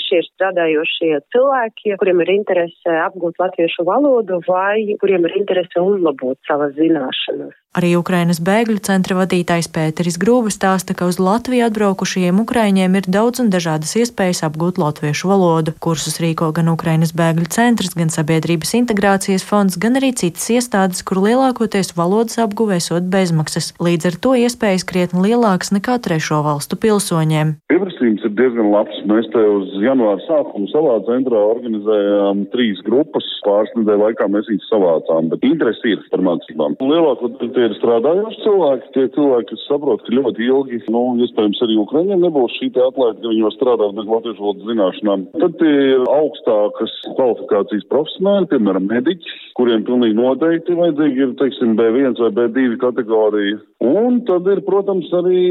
Šie 0.07 0.23
ir 0.23 0.31
strādājošie 0.31 1.13
cilvēki, 1.35 1.99
kuriem 1.99 2.23
ir 2.23 2.33
interese 2.37 2.97
apgūt 3.03 3.43
latviešu 3.43 3.83
valodu 3.87 4.39
vai 4.47 4.68
kuriem 5.01 5.25
ir 5.29 5.35
interese 5.39 5.81
uzlabot 5.81 6.37
savas 6.47 6.75
zināšanas. 6.77 7.55
Arī 7.77 7.91
Ukrainas 7.93 8.39
bēgļu 8.41 8.79
centra 8.81 9.13
vadītājs 9.19 9.67
Pēteris 9.69 10.15
Grūvis 10.17 10.55
stāsta, 10.57 10.95
ka 10.97 11.05
uz 11.05 11.19
Latviju 11.21 11.67
atbraukušajiem 11.67 12.39
ukraiņiem 12.41 12.95
ir 12.97 13.05
daudz 13.13 13.43
un 13.43 13.51
dažādas 13.53 13.93
iespējas 14.01 14.41
apgūt 14.47 14.79
latviešu 14.81 15.29
valodu. 15.29 15.75
Kursus 15.77 16.17
rīko 16.17 16.49
gan 16.57 16.71
Ukrainas 16.73 17.13
bēgļu 17.13 17.45
centrs, 17.53 17.93
gan 17.93 18.09
Sabiedrības 18.09 18.73
integrācijas 18.79 19.45
fonds, 19.45 19.77
gan 19.77 19.99
arī 20.01 20.09
citas 20.17 20.49
iestādes, 20.49 21.03
kur 21.05 21.21
lielākoties 21.21 21.93
valodas 21.93 22.41
apguvēsot 22.41 23.05
bezmaksas. 23.13 23.75
Līdz 23.77 24.09
ar 24.09 24.17
to 24.25 24.33
iespējas 24.41 24.87
krietni 24.89 25.27
lielākas 25.27 25.69
nekā 25.69 25.99
trešo 26.01 26.41
valstu 26.49 26.73
pilsoņiem. 26.73 27.53
Pieprasījums 27.69 28.25
ir 28.25 28.33
diezgan 28.33 28.73
labs. 28.73 28.97
Mēs 29.05 29.29
te 29.29 29.45
uz 29.45 29.77
janvāra 29.85 30.17
sākumu 30.25 30.71
savā 30.73 30.97
centrā 31.05 31.45
organizējām 31.53 32.47
trīs 32.49 32.81
grupas. 32.89 33.29
Pāris 33.45 33.71
nedēļu 33.77 34.03
laikā 34.07 34.25
mēs 34.33 34.49
viņus 34.49 34.67
savācām, 34.73 35.29
bet 35.31 35.45
interesi 35.47 35.93
ir 35.93 36.01
par 36.09 36.25
mācībām. 36.25 36.75
Lielākoties 36.81 37.58
tie 37.59 37.67
ir 37.67 37.75
strādājoši 37.75 38.39
cilvēki, 38.45 38.91
tie 38.95 39.05
cilvēki, 39.15 39.49
kas 39.51 39.65
saprot, 39.67 40.03
ka 40.05 40.15
ļoti 40.15 40.45
ilgi, 40.47 40.79
nu, 40.93 41.01
iespējams, 41.25 41.59
arī 41.65 41.75
Ukraiņiem 41.81 42.23
nebūs 42.23 42.55
šī 42.55 42.69
atlaide, 42.71 43.19
ka 43.19 43.27
viņi 43.27 43.45
var 43.45 43.55
strādāt 43.57 43.97
bez 43.97 44.07
latviešu 44.13 44.45
valodas 44.45 44.69
zināšanām. 44.69 45.25
Tad 45.43 45.57
tie 45.59 45.73
ir 45.89 46.05
augstākas 46.13 46.95
kvalifikācijas 47.17 47.87
profesionāļi, 47.91 48.49
piemēram, 48.53 48.87
mediķi, 48.93 49.35
kuriem 49.59 49.83
pilnīgi 49.87 50.17
noteikti 50.21 50.79
vajadzīgi 50.79 51.23
ir, 51.25 51.35
teiksim, 51.41 51.75
B1 51.79 52.15
vai 52.23 52.31
B2 52.37 52.79
kategorija. 52.79 53.59
Un 53.83 54.21
tad 54.29 54.47
ir, 54.51 54.63
protams, 54.67 55.11
arī, 55.19 55.43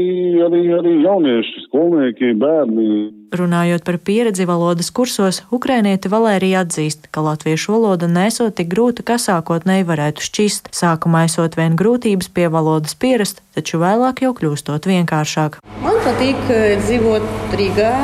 arī, 0.47 0.65
arī 0.79 0.97
jaunieši, 1.03 1.65
skolnieki, 1.67 2.33
bērni. 2.41 3.18
Runājot 3.29 3.83
par 3.85 3.99
pieredzi 4.01 4.47
valodas 4.49 4.89
kursos, 4.89 5.43
ukrainieti 5.53 6.09
Valērija 6.09 6.63
atzīst, 6.65 7.05
ka 7.13 7.21
latviešu 7.21 7.75
valoda 7.75 8.09
nesot 8.09 8.57
tik 8.57 8.71
grūta, 8.73 9.05
kā 9.05 9.19
sākotnēji 9.21 9.85
varētu 9.85 10.25
šķist. 10.25 10.73
Sākumā 10.73 11.27
esot 11.29 11.57
vien 11.59 11.77
grūtības 11.77 12.31
pie 12.33 12.49
valodas 12.49 12.97
pierast, 12.97 13.43
taču 13.53 13.83
vēlāk 13.83 14.25
jau 14.25 14.33
kļūstot 14.33 14.89
vienkāršāk. 14.89 15.61
Man 15.85 16.01
patīk 16.07 16.41
dzīvot 16.81 17.55
Rīgā. 17.59 17.95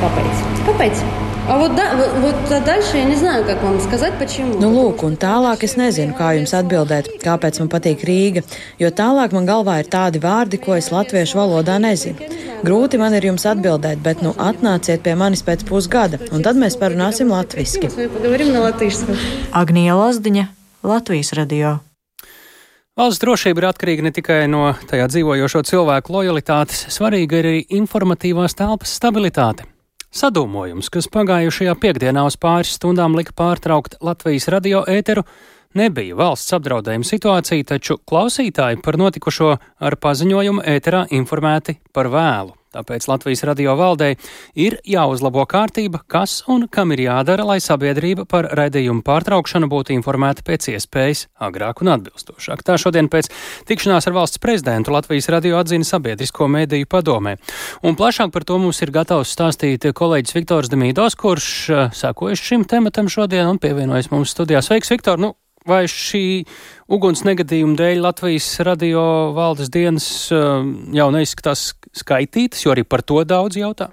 Kāpēc? 0.00 0.46
Kāpēc? 0.64 1.27
А 1.47 1.57
вот, 1.57 1.75
да, 1.75 1.95
вот, 1.95 2.35
вот 2.49 2.63
дальше 2.65 2.97
я 2.97 3.03
не 3.03 3.15
знаю, 3.15 3.43
как 3.45 3.61
вам 3.61 3.79
сказать, 3.81 4.13
почему. 4.17 4.59
Nu, 4.59 4.71
lūk, 4.71 5.03
un 5.03 5.17
tālāk 5.19 5.65
es 5.67 5.75
nezinu, 5.75 6.15
kā 6.15 6.31
jums 6.37 6.53
atbildēt, 6.55 7.09
kāpēc 7.19 7.59
man 7.59 7.69
patīk 7.73 8.05
Rīga, 8.07 8.45
jo 8.79 8.87
tālāk 8.87 9.35
man 9.35 9.45
galvā 9.45 9.81
ir 9.83 9.89
tādi 9.91 10.21
vārdi, 10.23 10.57
ko 10.63 10.77
es 10.79 10.87
latviešu 10.93 11.41
valodā 11.41 11.75
nezinu. 11.83 12.15
Grūti 12.63 12.95
man 12.95 13.11
ir 13.17 13.27
jums 13.27 13.43
atbildēt, 13.43 13.99
bet 13.99 14.23
nu 14.23 14.31
atnāciet 14.39 15.03
pie 15.03 15.17
manis 15.19 15.43
pēc 15.43 15.67
pusgada, 15.67 16.21
un 16.31 16.47
tad 16.47 16.55
mēs 16.55 16.79
parunāsim 16.79 17.27
latviski. 17.35 17.91
Agnija 19.51 19.99
Lazdiņa, 19.99 20.47
Latvijas 20.87 21.33
radio. 21.35 21.81
Valsts 22.95 23.19
drošība 23.19 23.59
ir 23.59 23.67
atkarīga 23.67 24.07
ne 24.07 24.13
tikai 24.15 24.39
no 24.47 24.67
tajā 24.87 25.09
dzīvojošo 25.11 25.63
cilvēku 25.65 26.13
lojalitātes, 26.13 26.85
svarīga 26.93 27.39
ir 27.41 27.51
arī 27.51 27.61
informatīvās 27.81 28.55
telpas 28.55 28.95
stabilitāte. 28.95 29.67
Sadūmojums, 30.08 30.88
kas 30.88 31.06
pagājušajā 31.12 31.74
piekdienā 31.82 32.24
uz 32.24 32.38
pāris 32.40 32.72
stundām 32.78 33.16
lika 33.18 33.34
pārtraukt 33.36 33.98
Latvijas 34.00 34.48
radio 34.48 34.80
ēteru, 34.88 35.26
nebija 35.76 36.16
valsts 36.16 36.56
apdraudējuma 36.56 37.06
situācija, 37.06 37.66
taču 37.74 37.98
klausītāji 38.08 38.80
par 38.84 38.96
notikušo 39.00 39.54
ar 39.58 39.98
paziņojumu 40.00 40.64
ēterā 40.76 41.04
informēti 41.20 41.78
par 41.92 42.08
vēlu. 42.14 42.57
Tāpēc 42.74 43.06
Latvijas 43.08 43.44
radio 43.48 43.72
valdei 43.78 44.10
ir 44.58 44.76
jāuzlabo 44.84 45.46
kārtība, 45.48 46.02
kas 46.04 46.42
un 46.52 46.66
kam 46.68 46.92
ir 46.92 47.06
jādara, 47.06 47.46
lai 47.48 47.56
sabiedrība 47.64 48.26
par 48.28 48.50
raidījumu 48.58 49.00
pārtraukšanu 49.06 49.70
būtu 49.72 49.94
informēta 49.96 50.44
pēc 50.44 50.68
iespējas 50.74 51.26
agrāk 51.48 51.80
un 51.80 51.94
atbilstošāk. 51.94 52.66
Tā 52.66 52.76
šodien 52.76 53.08
pēc 53.08 53.30
tikšanās 53.70 54.10
ar 54.10 54.18
valsts 54.18 54.42
prezidentu 54.42 54.92
Latvijas 54.92 55.30
radio 55.32 55.56
atzina 55.62 55.88
sabiedrisko 55.88 56.50
mēdīju 56.52 56.90
padomē. 56.92 57.38
Un 57.88 57.96
plašāk 57.96 58.36
par 58.36 58.44
to 58.44 58.60
mums 58.60 58.82
ir 58.84 58.92
gatavs 58.92 59.32
stāstīt 59.32 59.88
kolēģis 59.88 60.36
Viktors 60.36 60.72
Demīdos, 60.72 61.16
kurš 61.16 61.50
uh, 61.72 61.84
sekojas 61.96 62.44
šim 62.44 62.68
tematam 62.68 63.08
šodien 63.08 63.48
un 63.48 63.60
pievienojas 63.62 64.12
mums 64.12 64.36
studijā. 64.36 64.60
Sveiks, 64.64 64.92
Viktor! 64.92 65.16
Nu, 65.16 65.38
vai 65.68 65.84
šī 65.90 66.24
uguns 66.88 67.24
negadījuma 67.28 67.76
dēļ 67.78 68.02
Latvijas 68.06 68.48
radio 68.66 69.02
valdes 69.36 69.70
dienas 69.72 70.08
uh, 70.32 70.64
jau 70.96 71.08
neizskatās 71.14 71.70
skaitītas, 71.96 72.64
jo 72.64 72.74
arī 72.74 72.86
par 72.88 73.04
to 73.06 73.22
daudz 73.28 73.60
jautā? 73.60 73.92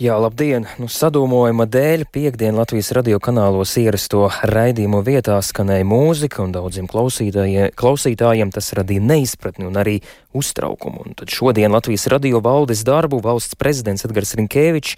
Jā, 0.00 0.16
labdien! 0.18 0.64
Nu, 0.80 0.88
sadūmojuma 0.90 1.66
dēļ 1.70 2.06
piekdien 2.12 2.56
Latvijas 2.58 2.90
radio 2.96 3.20
kanālos 3.22 3.76
ierasto 3.78 4.24
raidījumu 4.48 5.02
vietā 5.06 5.36
skanēja 5.44 5.86
mūzika, 5.86 6.40
un 6.44 6.54
daudziem 6.56 6.88
klausītājiem, 6.90 7.70
klausītājiem 7.78 8.50
tas 8.54 8.72
radīja 8.78 9.04
neizpratni 9.12 9.68
un 9.68 9.78
arī 9.80 9.98
uztraukumu. 10.32 11.02
Un 11.06 11.14
tad 11.18 11.28
šodien 11.32 11.72
Latvijas 11.72 12.06
radio 12.06 12.38
valdes 12.44 12.84
darbu 12.86 13.18
valsts 13.24 13.56
prezidents 13.58 14.04
Edgars 14.06 14.34
Rinkēvičs 14.38 14.96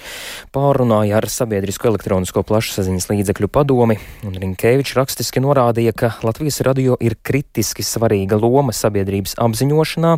pārunāja 0.52 1.16
ar 1.20 1.28
Sabiedrisko 1.32 1.88
elektronisko 1.88 2.42
plašsaziņas 2.46 3.08
līdzekļu 3.08 3.48
padomi, 3.52 3.96
un 4.28 4.36
Rinkēvičs 4.42 4.96
rakstiski 4.98 5.40
norādīja, 5.44 5.94
ka 5.96 6.12
Latvijas 6.26 6.60
radio 6.66 6.98
ir 7.00 7.16
kritiski 7.24 7.84
svarīga 7.86 8.36
loma 8.40 8.74
sabiedrības 8.76 9.38
apziņošanā, 9.40 10.12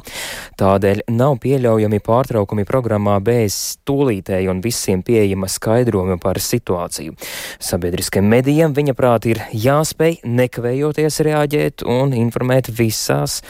tādēļ 0.59 1.05
nav 1.15 1.39
pieļaujami 1.45 2.03
pārtraukumi 2.05 2.67
programmā 2.67 3.21
bez 3.25 3.79
tūlītēji 3.87 4.51
un 4.51 4.65
visiem 4.65 5.07
pieejama 5.07 5.49
skaidrojuma 5.53 6.19
par 6.23 6.43
situāciju. 6.43 7.15
Sabiedriskiem 7.63 8.27
medijiem, 8.27 8.75
viņa 8.75 8.97
prāt, 8.99 9.31
ir 9.31 9.45
jāspēj 9.55 10.25
nekavējoties 10.27 11.21
reaģēt 11.29 11.87
un 11.87 12.17
informēt 12.19 12.73
visās 12.75 13.41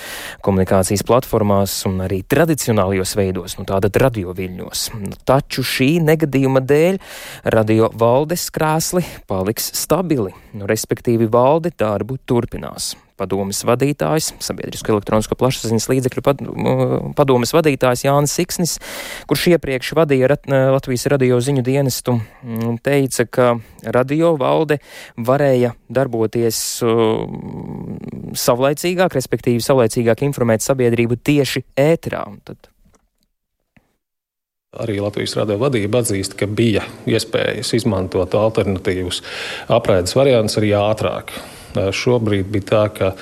komunikācijas 0.44 1.04
platformās 1.06 1.53
un 1.88 2.02
arī 2.04 2.22
tradicionālajos 2.28 3.14
veidos, 3.18 3.56
nu 3.58 3.66
tātad 3.68 3.96
radio 4.02 4.34
viļņos. 4.36 4.84
Nu, 5.00 5.14
taču 5.28 5.64
šī 5.66 5.90
negadījuma 6.04 6.62
dēļ 6.64 7.00
radio 7.54 7.90
valdes 8.00 8.48
krēsli 8.54 9.04
paliks 9.30 9.70
stabili, 9.78 10.34
nu, 10.54 10.68
respektīvi 10.70 11.30
valde 11.30 11.74
darbu 11.78 12.18
turpinās. 12.26 12.94
Padomes 13.20 13.62
vadītājs, 13.66 14.32
sabiedrisko 14.42 14.94
elektronisko 14.96 15.38
plašsaziņas 15.38 15.88
līdzekļu 15.92 16.24
padomes 17.18 17.54
vadītājs 17.54 18.04
Jānis 18.06 18.34
Siksnis, 18.34 18.76
kurš 19.30 19.48
iepriekš 19.54 19.94
vadīja 19.98 20.34
Latvijas 20.74 21.06
radio 21.12 21.38
ziņu 21.44 21.64
dienestu, 21.66 22.18
teica, 22.84 23.26
ka 23.26 23.48
radio 23.96 24.34
valde 24.40 24.80
varēja 25.16 25.74
darboties 25.88 26.60
savlaicīgāk, 28.44 29.18
respektīvi 29.18 29.64
savlaicīgāk 29.64 30.26
informēt 30.26 30.66
sabiedrību 30.66 31.20
tieši 31.22 31.66
ētrā. 31.78 32.26
Tad 32.44 32.70
Arī 34.74 34.96
Latvijas 34.98 35.36
radio 35.38 35.54
vadība 35.60 36.00
atzīst, 36.02 36.34
ka 36.34 36.48
bija 36.50 36.82
iespējas 37.06 37.70
izmantot 37.78 38.34
alternatīvus 38.34 39.20
apraides 39.70 40.16
variantus 40.18 40.58
arī 40.58 40.72
ātrāk. 40.74 41.30
Šobrīd 41.74 42.48
bija 42.54 42.70
tā, 42.70 42.86
ka 42.94 43.12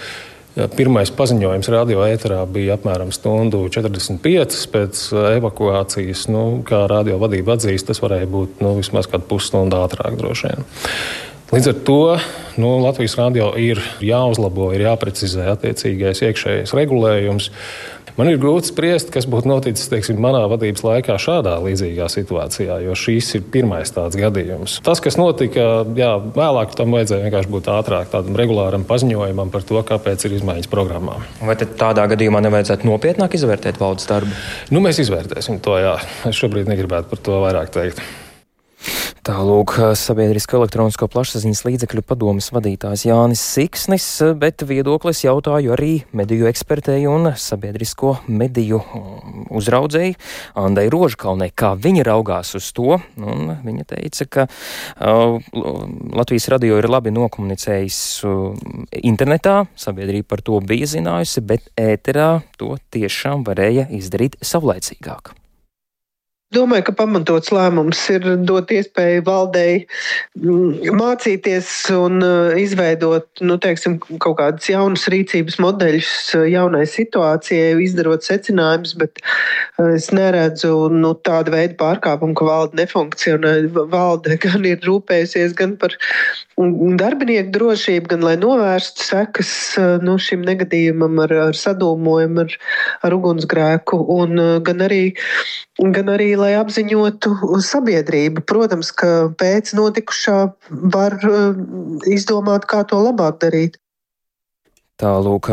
Pirmais 0.52 1.08
paziņojums 1.16 1.68
radio 1.72 2.02
ēterā 2.04 2.42
bija 2.52 2.74
apmēram 2.76 3.08
stundu 3.14 3.62
45 3.72 4.58
pēc 4.68 5.04
evakuācijas. 5.38 6.26
Nu, 6.28 6.42
kā 6.68 6.82
radio 6.92 7.16
vadība 7.22 7.56
atzīst, 7.56 7.88
tas 7.88 8.02
varēja 8.04 8.28
būt 8.28 8.60
nu, 8.60 8.74
vismaz 8.76 9.08
kādu 9.08 9.24
pusstundu 9.30 9.78
ātrāk 9.80 10.18
droši 10.20 10.50
vien. 10.50 10.68
Līdz 11.52 11.70
ar 11.72 11.80
to 11.88 11.96
nu, 12.60 12.74
Latvijas 12.84 13.16
radio 13.16 13.50
ir 13.56 13.80
jāuzlabo, 14.04 14.70
ir 14.76 14.84
jāprecizē 14.84 15.48
attiecīgais 15.54 16.20
iekšējais 16.28 16.76
regulējums. 16.76 17.48
Man 18.18 18.28
ir 18.28 18.40
grūti 18.40 18.68
spriest, 18.68 19.08
kas 19.14 19.24
būtu 19.30 19.48
noticis 19.48 19.88
teiksim, 19.88 20.18
manā 20.20 20.42
vadības 20.50 20.84
laikā 20.84 21.16
šādā 21.22 21.54
līdzīgā 21.64 22.08
situācijā, 22.12 22.76
jo 22.84 22.96
šīs 22.98 23.30
ir 23.38 23.46
pirmais 23.54 23.92
tāds 23.94 24.18
gadījums. 24.20 24.78
Tas, 24.84 25.00
kas 25.00 25.16
notika, 25.16 25.68
jā, 25.96 26.10
vēlāk 26.36 26.76
tam 26.76 26.92
vajadzēja 26.92 27.24
vienkārši 27.24 27.52
būt 27.54 27.70
ātrāk, 27.72 28.10
tādam 28.12 28.36
regulāram 28.36 28.84
paziņojumam 28.88 29.52
par 29.54 29.64
to, 29.68 29.80
kāpēc 29.88 30.26
ir 30.28 30.36
izmaiņas 30.40 30.68
programmā. 30.72 31.22
Vai 31.40 31.56
tādā 31.62 32.04
gadījumā 32.12 32.42
nevajadzētu 32.44 32.90
nopietnāk 32.90 33.38
izvērtēt 33.38 33.80
valdes 33.80 34.10
darbu? 34.10 34.36
Nu, 34.74 34.84
mēs 34.84 35.00
izvērtēsim 35.06 35.62
to, 35.64 35.78
jā. 35.80 35.96
Es 36.28 36.36
šobrīd 36.36 36.68
negribētu 36.68 37.08
par 37.14 37.24
to 37.24 37.40
vairāk 37.46 37.72
teikt. 37.72 38.04
Tālūk, 39.22 39.76
sabiedrisko 39.94 40.56
elektronisko 40.58 41.06
plašsaziņas 41.06 41.60
līdzekļu 41.62 42.02
padomas 42.02 42.48
vadītājs 42.50 43.04
Jānis 43.06 43.38
Siksnis, 43.54 44.06
bet 44.34 44.64
viedoklis 44.66 45.20
jautāju 45.22 45.76
arī 45.76 45.90
mediju 46.10 46.48
ekspertēju 46.50 47.12
un 47.12 47.28
sabiedrisko 47.38 48.16
mediju 48.26 48.80
uzraudzēju 49.54 50.16
Andai 50.58 50.88
Rožkalnei, 50.90 51.52
kā 51.54 51.70
viņa 51.78 52.02
raugās 52.08 52.50
uz 52.58 52.72
to. 52.74 52.98
Un 53.22 53.52
viņa 53.62 53.86
teica, 53.92 54.26
ka 54.26 54.46
uh, 54.48 55.38
Latvijas 56.18 56.48
radio 56.50 56.80
ir 56.82 56.90
labi 56.90 57.12
nokomunicējis 57.14 58.00
uh, 58.26 58.56
internetā, 59.06 59.60
sabiedrība 59.78 60.32
par 60.34 60.42
to 60.42 60.58
bija 60.66 60.90
zinājusi, 60.96 61.44
bet 61.46 61.70
ēterā 61.78 62.32
to 62.58 62.74
tiešām 62.90 63.46
varēja 63.46 63.86
izdarīt 63.94 64.40
savlaicīgāk. 64.42 65.36
Domāju, 66.52 66.84
ka 66.84 66.92
pamatots 66.98 67.48
lēmums 67.54 68.00
ir 68.12 68.26
dot 68.44 68.68
iespēju 68.74 69.22
valdei 69.24 69.86
mm, 70.36 70.90
mācīties 70.98 71.68
un 71.96 72.18
uh, 72.20 72.52
izveidot 72.60 73.40
nu, 73.40 73.56
teiksim, 73.62 73.96
kaut 74.20 74.36
kādus 74.40 74.68
jaunus 74.68 75.06
rīcības 75.12 75.56
modeļus 75.64 76.10
uh, 76.36 76.44
jaunai 76.52 76.82
situācijai, 76.90 77.70
izdarot 77.86 78.26
secinājumus, 78.26 78.92
bet 79.00 79.22
uh, 79.22 79.94
es 79.94 80.10
neredzu 80.12 80.90
nu, 80.92 81.14
tādu 81.24 81.54
veidu 81.56 81.78
pārkāpumu, 81.80 82.36
ka 82.36 82.50
valde 82.50 82.80
nefunkcionē. 82.82 83.54
Valde 83.94 84.36
gan 84.44 84.68
ir 84.68 84.84
rūpējusies 84.84 85.56
gan 85.56 85.78
par 85.80 85.96
mm, 86.60 86.98
darbinieku 87.00 87.56
drošību, 87.56 88.12
gan 88.12 88.28
lai 88.28 88.36
novērstu 88.42 89.08
sekas 89.08 89.54
nu, 90.04 90.18
šim 90.20 90.44
negadījumam 90.44 91.24
ar, 91.24 91.32
ar 91.48 91.56
sadūmojumu, 91.56 92.44
ar, 92.44 92.60
ar 93.08 93.16
ugunsgrēku, 93.16 94.04
un 94.20 94.44
gan 94.68 94.84
arī, 94.84 95.06
gan 95.80 96.10
arī 96.12 96.32
lai 96.36 96.52
apziņotu 96.60 97.58
sabiedrību. 97.64 98.44
Protams, 98.48 98.92
ka 98.92 99.32
pēc 99.40 99.72
notikušā 99.78 100.38
var 100.94 101.16
eh, 101.22 101.62
izdomāt, 102.12 102.68
kā 102.68 102.84
to 102.88 103.00
labāk 103.00 103.40
darīt. 103.44 103.78
Tālūk, 105.02 105.48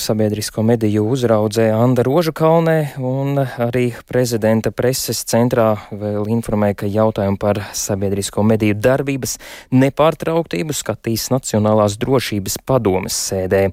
sabiedrisko 0.00 0.62
mediju 0.64 1.02
uzraudzē 1.12 1.66
Anda 1.76 2.00
Rožakalnē 2.06 2.94
un 3.04 3.36
arī 3.36 3.90
prezidenta 4.08 4.70
preses 4.72 5.18
centrā 5.28 5.74
vēl 5.92 6.30
informēja, 6.32 6.78
ka 6.80 6.88
jautājumu 6.88 7.36
par 7.42 7.60
sabiedrisko 7.76 8.40
mediju 8.48 8.78
darbības 8.80 9.36
nepārtrauktību 9.76 10.72
skatīs 10.72 11.26
Nacionālās 11.34 11.98
drošības 12.00 12.56
padomes 12.64 13.18
sēdē. 13.26 13.66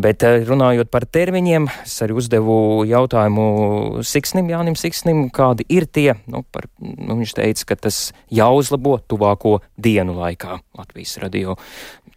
Bet 0.00 0.24
eh, 0.24 0.38
runājot 0.48 0.88
par 0.88 1.04
termiņiem, 1.04 1.68
es 1.84 1.98
arī 2.00 2.16
uzdevu 2.16 2.56
jautājumu 2.88 4.00
Siksnim, 4.00 4.48
Jānim 4.48 4.80
Siksnim, 4.80 5.26
kādi 5.28 5.68
ir 5.68 5.90
tie, 5.92 6.14
nu, 6.24 6.40
par, 6.48 6.70
nu, 6.80 7.18
viņš 7.20 7.36
teica, 7.36 7.68
ka 7.74 7.82
tas 7.90 8.00
jāuzlabo 8.32 8.96
tuvāko 9.04 9.58
dienu 9.76 10.16
laikā 10.22 10.56
Latvijas 10.80 11.18
radio 11.20 11.60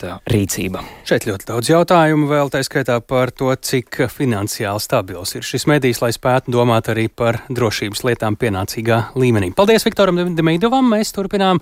tā 0.04 0.18
rīcība. 0.30 0.84
Šeit 1.08 1.28
ļoti 1.28 1.48
daudz 1.50 1.72
jautājumu 1.72 2.28
vēl, 2.30 2.52
tā 2.54 2.62
skaitā 2.66 3.00
par 3.08 3.32
to, 3.36 3.50
cik 3.56 4.04
finansiāli 4.12 4.84
stabils 4.84 5.36
ir 5.38 5.48
šis 5.48 5.68
medijs, 5.72 6.02
lai 6.04 6.12
spētu 6.16 6.54
domāt 6.54 6.92
arī 6.92 7.08
par 7.10 7.42
drošības 7.50 8.04
lietām 8.08 8.38
pienācīgā 8.40 9.00
līmenī. 9.20 9.54
Paldies 9.58 9.88
Viktoram 9.88 10.20
Demīdovam, 10.38 10.92
mēs 10.94 11.14
turpinām 11.16 11.62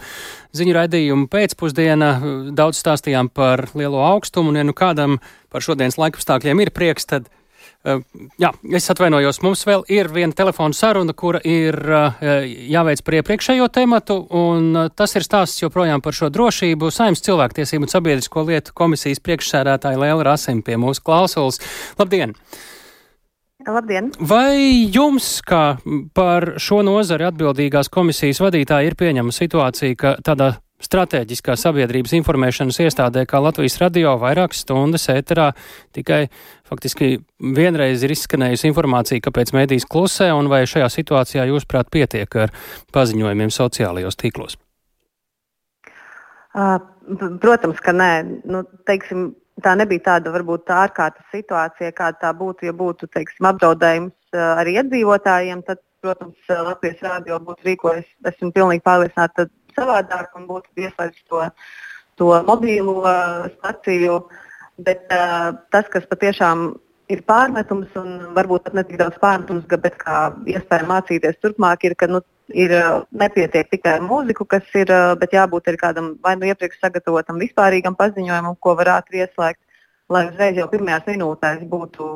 ziņu 0.57 0.77
raidījumu 0.79 1.29
pēcpusdienā. 1.31 2.11
Daudz 2.57 2.81
stāstījām 2.81 3.31
par 3.33 3.69
lielo 3.77 4.01
augstumu, 4.11 4.51
un 4.51 4.61
ja 4.61 4.65
nu 4.67 4.75
kādam 4.77 5.19
par 5.51 5.63
šodienas 5.65 5.99
laikapstākļiem 6.01 6.65
ir 6.65 6.73
prieks, 6.75 7.07
tad 7.09 7.29
jā, 8.41 8.51
es 8.77 8.89
atvainojos. 8.93 9.41
Mums 9.45 9.63
vēl 9.67 9.85
ir 9.91 10.09
viena 10.13 10.35
telefona 10.37 10.75
saruna, 10.77 11.15
kura 11.17 11.41
ir 11.47 11.77
uh, 11.81 12.19
jāveic 12.45 13.03
par 13.05 13.17
iepriekšējo 13.19 13.69
tematu, 13.73 14.19
un 14.37 14.69
uh, 14.75 14.89
tas 14.93 15.15
ir 15.17 15.25
stāsts 15.25 15.63
joprojām 15.63 16.03
par 16.03 16.17
šo 16.17 16.31
drošību. 16.33 16.91
Saimnes 16.93 17.23
cilvēktiesību 17.25 17.87
un 17.87 17.93
sabiedrisko 17.93 18.45
lietu 18.49 18.75
komisijas 18.77 19.23
priekšsēdētāja 19.25 20.01
Lēla 20.01 20.27
Rasim 20.31 20.61
pie 20.65 20.77
mūsu 20.81 21.03
klausulas. 21.05 21.61
Labdien! 21.99 22.35
Labdien! 23.61 24.09
Vai 24.17 24.89
jums, 24.89 25.35
kā 25.45 25.77
par 26.17 26.55
šo 26.61 26.81
nozari 26.85 27.27
atbildīgās 27.29 27.91
komisijas 27.93 28.41
vadītāji, 28.41 28.89
ir 28.89 28.97
pieņemama 28.97 29.35
situācija, 29.35 29.97
ka 29.97 30.15
tādā 30.25 30.55
Stratēģiskā 30.81 31.53
sabiedrības 31.59 32.15
informēšanas 32.17 32.79
iestādē, 32.85 33.25
kā 33.29 33.41
Latvijas 33.43 33.77
radio, 33.81 34.15
vairākas 34.21 34.63
stundas 34.65 35.05
ēterā 35.13 35.51
tikai 35.93 36.23
faktiski 36.67 37.19
vienreiz 37.57 38.01
ir 38.01 38.15
izskanējusi 38.15 38.69
informācija, 38.71 39.21
kāpēc 39.27 39.53
mēdīs 39.53 39.85
klusē, 39.89 40.31
un 40.33 40.49
vai 40.51 40.63
šajā 40.69 40.89
situācijā 40.95 41.45
jūs 41.51 41.67
prāt 41.69 41.91
pietiek 41.93 42.39
ar 42.47 42.55
paziņojumiem 42.95 43.53
sociālajos 43.53 44.17
tīklos? 44.17 44.57
Protams, 46.51 47.79
ka 47.83 47.93
nē. 47.95 48.11
Nu, 48.49 48.63
teiksim, 48.89 49.31
tā 49.63 49.75
nebija 49.79 50.07
tāda 50.09 50.33
varbūt 50.33 50.65
tā 50.67 50.81
ārkārtas 50.87 51.29
situācija, 51.33 51.93
kāda 51.95 52.25
tā 52.25 52.33
būtu, 52.35 52.67
ja 52.67 52.73
būtu 52.75 53.07
teiksim, 53.11 53.47
apdraudējums 53.51 54.41
arī 54.57 54.77
iedzīvotājiem. 54.81 55.63
Tad, 55.67 55.81
protams, 56.01 56.37
Latvijas 56.49 57.03
rādio 57.05 57.37
būtu 57.45 57.67
rīkojis, 57.67 58.07
esmu 58.31 58.51
pilnīgi 58.55 58.83
pārliecināta, 58.87 59.47
savādāk 59.77 60.37
un 60.39 60.47
būtu 60.49 60.85
ieslēgts 60.85 61.25
to, 61.29 61.43
to 62.19 62.31
mobīlo 62.47 63.01
uh, 63.01 63.49
staciju. 63.57 64.21
Bet 64.81 65.11
uh, 65.13 65.51
tas, 65.73 65.89
kas 65.93 66.07
patiešām 66.09 66.71
ir 67.11 67.23
pārmetums, 67.27 67.91
un 67.99 68.33
varbūt 68.35 68.67
pat 68.67 68.77
ne 68.77 68.83
tik 68.87 68.99
daudz 69.01 69.17
pārmetums, 69.21 69.67
bet 69.69 69.97
kā 69.99 70.29
iespēja 70.49 70.87
mācīties 70.89 71.41
turpmāk, 71.43 71.83
ir, 71.89 71.95
ka 71.99 72.07
nu, 72.09 72.21
ir 72.53 72.73
uh, 72.77 73.01
nepietiek 73.11 73.69
tikai 73.71 73.97
ar 73.99 74.05
mūziku, 74.05 74.47
kas 74.49 74.67
ir, 74.77 74.91
uh, 74.91 75.13
bet 75.19 75.35
jābūt 75.35 75.69
arī 75.69 75.81
kādam 75.81 76.13
vai 76.23 76.37
nu 76.39 76.47
iepriekš 76.49 76.79
sagatavotam 76.81 77.41
vispārīgam 77.41 77.97
paziņojumam, 77.99 78.57
ko 78.63 78.75
var 78.79 78.95
ātri 78.99 79.25
ieslēgt, 79.25 79.61
lai 80.11 80.27
uzreiz 80.31 80.59
jau 80.59 80.67
pirmajās 80.71 81.07
minūtēs 81.11 81.65
būtu 81.71 82.07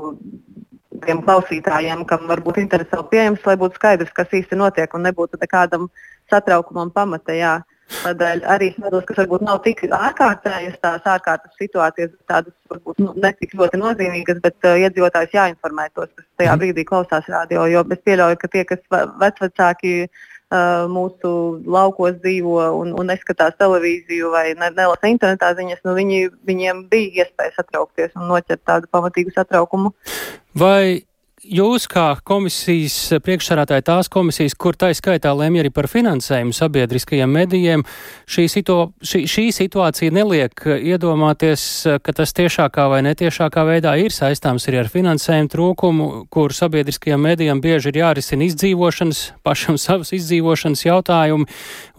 tiem 1.06 1.22
klausītājiem, 1.26 2.04
kam 2.08 2.28
varbūt 2.30 2.60
interesi 2.62 2.94
vēl 2.94 3.08
pieejams, 3.12 3.44
lai 3.48 3.56
būtu 3.60 3.80
skaidrs, 3.80 4.14
kas 4.16 4.32
īsti 4.40 4.58
notiek 4.60 4.94
un 4.96 5.06
nebūtu 5.08 5.40
nekādam 5.42 5.90
satraukumam 6.32 6.92
pamata. 6.96 7.36
Jā. 7.36 7.56
Tādēļ 7.86 8.40
arī 8.50 8.72
tādos, 8.74 9.04
kas 9.06 9.20
varbūt 9.20 9.44
nav 9.46 9.60
tik 9.62 9.84
ārkārtējas, 9.94 10.80
tās 10.82 11.04
ārkārtas 11.06 11.54
situācijas, 11.62 12.16
tādas 12.26 12.54
varbūt 12.72 13.02
nu, 13.04 13.12
ne 13.22 13.30
tik 13.38 13.54
ļoti 13.60 13.78
nozīmīgas, 13.78 14.40
bet 14.42 14.66
uh, 14.66 14.80
iedzīvotājs 14.82 15.36
jāinformē 15.38 15.86
tos, 15.94 16.10
kas 16.16 16.26
tajā 16.42 16.56
mhm. 16.56 16.64
brīdī 16.64 16.86
klausās 16.90 17.30
radio. 17.30 17.68
Jo 17.70 17.86
es 17.94 18.02
pieļauju, 18.08 18.40
ka 18.42 18.50
tie, 18.56 18.66
kas 18.72 18.82
vecvecāki 19.22 19.94
uh, 20.08 20.88
mūsu 20.90 21.32
laukos 21.78 22.18
dzīvo 22.26 22.58
un, 22.80 22.94
un 22.98 23.14
neskatās 23.14 23.54
televīziju 23.62 24.34
vai 24.34 24.48
ne, 24.58 24.72
nelasa 24.74 25.12
internetā 25.14 25.54
ziņas, 25.58 25.86
nu 25.86 25.94
viņi, 26.00 26.22
viņiem 26.50 26.86
bija 26.90 27.26
iespēja 27.26 27.60
satraukties 27.60 28.18
un 28.18 28.32
noķert 28.34 28.66
tādu 28.66 28.90
pamatīgu 28.98 29.36
satraukumu. 29.38 29.94
Vai 30.58 31.06
jūs 31.46 31.86
kā 31.92 32.06
komisijas 32.26 33.20
priekšsarātāji 33.24 33.86
tās 33.86 34.10
komisijas, 34.12 34.56
kur 34.58 34.78
tā 34.78 34.92
skaitā 34.96 35.32
lemj 35.36 35.62
arī 35.64 35.72
par 35.74 35.88
finansējumu 35.92 36.56
sabiedriskajiem 36.56 37.32
medijiem, 37.32 37.86
šī, 38.30 38.48
situ, 38.52 38.78
šī, 39.06 39.24
šī 39.30 39.46
situācija 39.56 40.14
neliek 40.16 40.66
iedomāties, 40.66 41.64
ka 42.04 42.16
tas 42.18 42.36
tiešākā 42.38 42.88
vai 42.92 43.02
netiešākā 43.06 43.66
veidā 43.68 43.96
ir 44.02 44.16
saistāms 44.16 44.68
arī 44.70 44.82
ar 44.84 44.92
finansējumu 44.92 45.52
trūkumu, 45.54 46.10
kur 46.34 46.56
sabiedriskajiem 46.56 47.26
medijiem 47.30 47.64
bieži 47.64 47.92
ir 47.94 48.02
jārisina 48.04 48.48
izdzīvošanas, 48.50 49.26
pašam 49.46 49.80
savas 49.86 50.14
izdzīvošanas 50.18 50.86
jautājumi, 50.88 51.50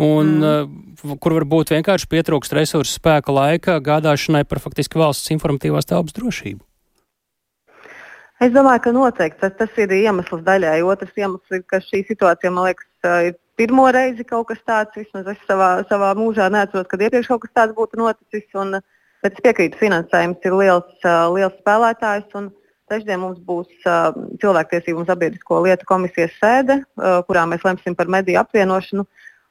un 0.03 0.33
mm. 0.39 1.19
kur 1.23 1.39
varbūt 1.41 1.75
vienkārši 1.77 2.11
pietrūkst 2.13 2.57
resursu 2.57 2.99
spēka 2.99 3.35
laika 3.35 3.81
gādāšanai 3.85 4.47
par 4.49 4.63
faktiski 4.65 5.01
valsts 5.01 5.35
informatīvās 5.37 5.89
telpas 5.89 6.17
drošību. 6.17 6.65
Es 8.37 8.53
domāju, 8.53 8.83
ka 8.85 8.93
noteikti 8.93 9.41
tas, 9.41 9.55
tas 9.57 9.79
ir 9.81 9.93
iemesls 9.97 10.43
daļai. 10.45 10.83
Otrs 10.85 11.15
iemesls 11.17 11.57
ir, 11.57 11.63
ka 11.71 11.81
šī 11.81 12.03
situācija, 12.05 12.51
man 12.53 12.69
liekas, 12.69 12.89
ir 13.25 13.37
pirmo 13.57 13.87
reizi 13.97 14.27
kaut 14.29 14.51
kas 14.51 14.61
tāds. 14.69 14.93
Vismaz 14.99 15.31
es 15.33 15.41
savā, 15.49 15.71
savā 15.89 16.11
mūžā 16.19 16.51
neatceros, 16.53 16.89
kad 16.91 17.01
iepriekš 17.01 17.31
kaut 17.31 17.47
kas 17.47 17.55
tāds 17.57 17.77
būtu 17.79 17.97
noticis. 18.03 18.45
Un, 18.61 18.77
bet 19.25 19.39
es 19.39 19.45
piekrītu, 19.47 19.81
finansējums 19.81 20.45
ir 20.45 20.57
liels, 20.61 21.07
liels 21.33 21.57
spēlētājs. 21.63 22.29
Trešdien 22.87 23.19
mums 23.19 23.41
būs 23.43 23.87
uh, 23.89 24.13
cilvēktiesību 24.39 25.01
un 25.03 25.07
sabiedrisko 25.09 25.57
lietu 25.65 25.89
komisijas 25.89 26.37
sēde, 26.39 26.77
uh, 26.85 27.17
kurā 27.27 27.43
mēs 27.51 27.65
lemsim 27.67 27.97
par 27.99 28.07
mediju 28.13 28.39
apvienošanu. 28.45 29.03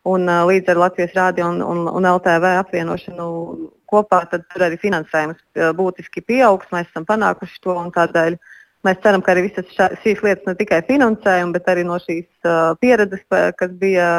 Un, 0.08 0.30
uh, 0.30 0.46
līdz 0.48 0.72
ar 0.72 0.80
Latvijas 0.80 1.18
rādio 1.18 1.50
un, 1.50 1.58
un, 1.66 1.82
un 1.90 2.08
LTV 2.14 2.54
apvienošanu 2.62 3.26
kopā, 3.92 4.22
tad 4.32 4.46
tur 4.54 4.64
arī 4.70 4.78
finansējums 4.80 5.42
būtiski 5.76 6.24
pieaugs. 6.24 6.70
Mēs 6.72 6.88
esam 6.94 7.10
panākuši 7.10 7.60
to 7.66 7.76
un 7.76 7.92
tādēļ 7.98 8.38
uh, 8.38 8.54
Mēs 8.86 9.00
ceram, 9.02 9.24
ka 9.26 9.34
arī 9.34 9.48
visas 9.48 9.70
šā, 9.74 9.90
šīs 10.04 10.22
lietas 10.26 10.46
ne 10.46 10.54
tikai 10.60 10.82
finansējuma, 10.86 11.56
bet 11.56 11.70
arī 11.72 11.86
no 11.88 11.98
šīs 12.04 12.28
uh, 12.46 12.76
pieredzes, 12.82 13.24
kas 13.60 13.72
bija, 13.82 14.10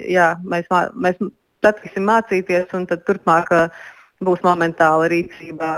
jā, 0.00 0.30
mēs, 0.48 0.70
mēs 0.96 1.20
pratīsim 1.64 2.06
mācīties 2.08 2.72
un 2.78 2.88
turpmāk 2.92 3.52
uh, 3.52 3.84
būs 4.24 4.40
momentāla 4.44 5.10
rīcība 5.12 5.68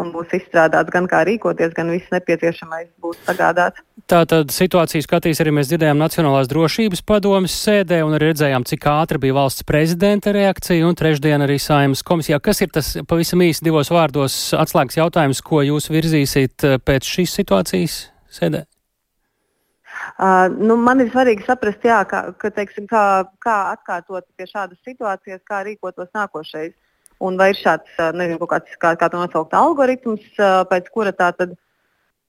un 0.00 0.10
būs 0.14 0.32
izstrādāts 0.38 0.92
gan 0.92 1.08
kā 1.10 1.20
rīkoties, 1.28 1.74
gan 1.76 1.90
viss 1.92 2.08
nepieciešamais 2.14 2.88
būs 3.02 3.18
sagādāts. 3.26 3.82
Tātad 4.10 4.52
situāciju 4.52 5.04
skatīs 5.04 5.40
arī 5.44 5.52
mēs 5.56 5.68
dzirdējām 5.70 6.00
Nacionālās 6.00 6.48
drošības 6.50 7.04
padomas 7.04 7.56
sēdē 7.56 8.00
un 8.06 8.16
arī 8.16 8.32
redzējām, 8.32 8.64
cik 8.68 8.88
ātri 8.88 9.20
bija 9.26 9.36
valsts 9.36 9.66
prezidenta 9.68 10.32
reakcija 10.34 10.86
un 10.88 10.96
trešdien 10.96 11.44
arī 11.44 11.58
saimas 11.60 12.04
komisijā. 12.06 12.40
Kas 12.40 12.64
ir 12.64 12.72
tas 12.72 12.94
pavisam 13.08 13.44
īsi 13.44 13.64
divos 13.64 13.92
vārdos 13.92 14.36
atslēgas 14.56 15.00
jautājums, 15.00 15.44
ko 15.44 15.60
jūs 15.64 15.90
virzīsiet 15.92 16.64
eh, 16.64 16.78
pēc 16.80 17.16
šīs 17.16 17.36
situācijas 17.40 17.98
sēdē? 18.32 18.64
Uh, 20.18 20.46
nu, 20.60 20.76
man 20.78 21.00
ir 21.02 21.08
svarīgi 21.10 21.46
saprast, 21.46 21.84
jā, 21.86 22.00
ka, 22.06 22.26
ka, 22.38 22.50
teiksim, 22.54 22.86
kā, 22.90 23.24
kā 23.42 23.54
atkārtot 23.72 24.26
pie 24.36 24.46
šādas 24.46 24.78
situācijas, 24.86 25.40
kā 25.48 25.62
rīkotos 25.66 26.10
nākošais. 26.14 26.74
Un 27.22 27.36
vai 27.38 27.52
ir 27.52 27.58
šāds, 27.60 27.90
nezinu, 28.16 28.48
kāds, 28.50 28.74
kā, 28.80 28.94
kā 28.98 29.08
to 29.12 29.20
nosaukt, 29.20 29.54
algoritms, 29.54 30.24
pēc 30.70 30.90
kura 30.92 31.12
tā 31.14 31.30
tad 31.36 31.54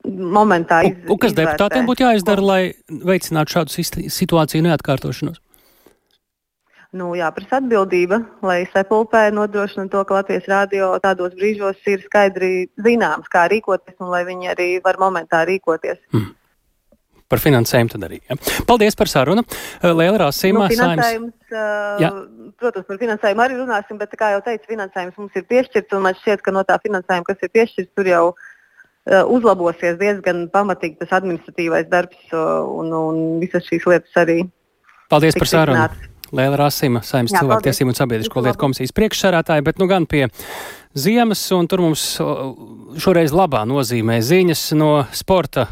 momentā 0.06 0.84
iz, 0.86 0.94
un, 0.94 1.16
un 1.16 1.20
kas 1.22 1.34
izvērtē. 1.34 1.56
deputātiem 1.56 1.90
būtu 1.90 2.06
jāizdara, 2.06 2.46
lai 2.46 2.62
veicinātu 3.10 3.58
šādu 3.58 3.86
situāciju 4.14 4.68
neatkārtošanos? 4.68 5.42
Nu, 6.96 7.10
jāprasa 7.18 7.58
atbildība, 7.60 8.22
lai 8.46 8.62
sepulpē 8.72 9.26
nodrošina 9.36 9.90
to, 9.92 10.06
ka 10.08 10.22
Latvijas 10.22 10.46
rādio 10.48 10.94
tādos 11.04 11.34
brīžos 11.36 11.82
ir 11.92 12.06
skaidri 12.06 12.70
zināms, 12.86 13.28
kā 13.32 13.50
rīkoties, 13.52 13.98
un 14.00 14.14
lai 14.14 14.24
viņi 14.30 14.52
arī 14.54 14.70
var 14.86 15.02
momentā 15.02 15.44
rīkoties. 15.50 16.00
Hmm. 16.14 16.32
Par 17.26 17.42
finansējumu 17.42 17.90
tad 17.90 18.04
arī. 18.06 18.20
Ja. 18.30 18.38
Paldies 18.70 18.98
par 18.98 19.10
sarunu. 19.10 19.42
Liela 19.82 20.20
Rāsīmā. 20.28 20.68
Nu, 20.68 20.74
finansējums, 20.76 21.56
uh, 21.58 22.20
protams, 22.62 22.86
par 22.86 23.00
finansējumu 23.02 23.42
arī 23.42 23.56
runāsim, 23.58 23.98
bet, 23.98 24.12
kā 24.20 24.36
jau 24.36 24.44
teicu, 24.46 24.68
finansējums 24.70 25.18
mums 25.18 25.40
ir 25.40 25.48
piešķirts, 25.50 25.96
un 25.98 26.04
man 26.06 26.20
šķiet, 26.20 26.44
ka 26.46 26.54
no 26.54 26.62
tā 26.68 26.78
finansējuma, 26.84 27.26
kas 27.26 27.42
ir 27.42 27.52
piešķirts, 27.58 27.94
tur 27.98 28.10
jau 28.12 28.26
uh, 28.30 29.24
uzlabosies 29.34 29.98
diezgan 29.98 30.46
pamatīgi 30.54 31.00
tas 31.02 31.16
administratīvais 31.18 31.90
darbs 31.90 32.36
un, 32.36 32.94
un 32.94 33.24
visas 33.42 33.66
šīs 33.72 33.88
lietas 33.90 34.22
arī. 34.22 34.44
Paldies 35.10 35.38
par 35.40 35.50
sarunu. 35.50 35.88
Lēla 36.36 36.58
Rasima, 36.60 37.02
Saimnes 37.06 37.34
cilvēktiesību 37.38 37.94
un 37.94 37.98
sabiedrisko 37.98 38.42
lietu 38.44 38.60
komisijas 38.60 38.94
priekšsarātāja, 38.98 39.64
bet 39.66 39.78
nu 39.80 39.88
gan 39.90 40.08
pie 40.10 40.26
ziemas, 40.98 41.42
un 41.56 41.70
tur 41.70 41.84
mums 41.86 42.06
šoreiz 43.02 43.34
labā 43.36 43.62
nozīmē 43.70 44.18
ziņas 44.26 44.64
no 44.78 44.92
sporta 45.16 45.68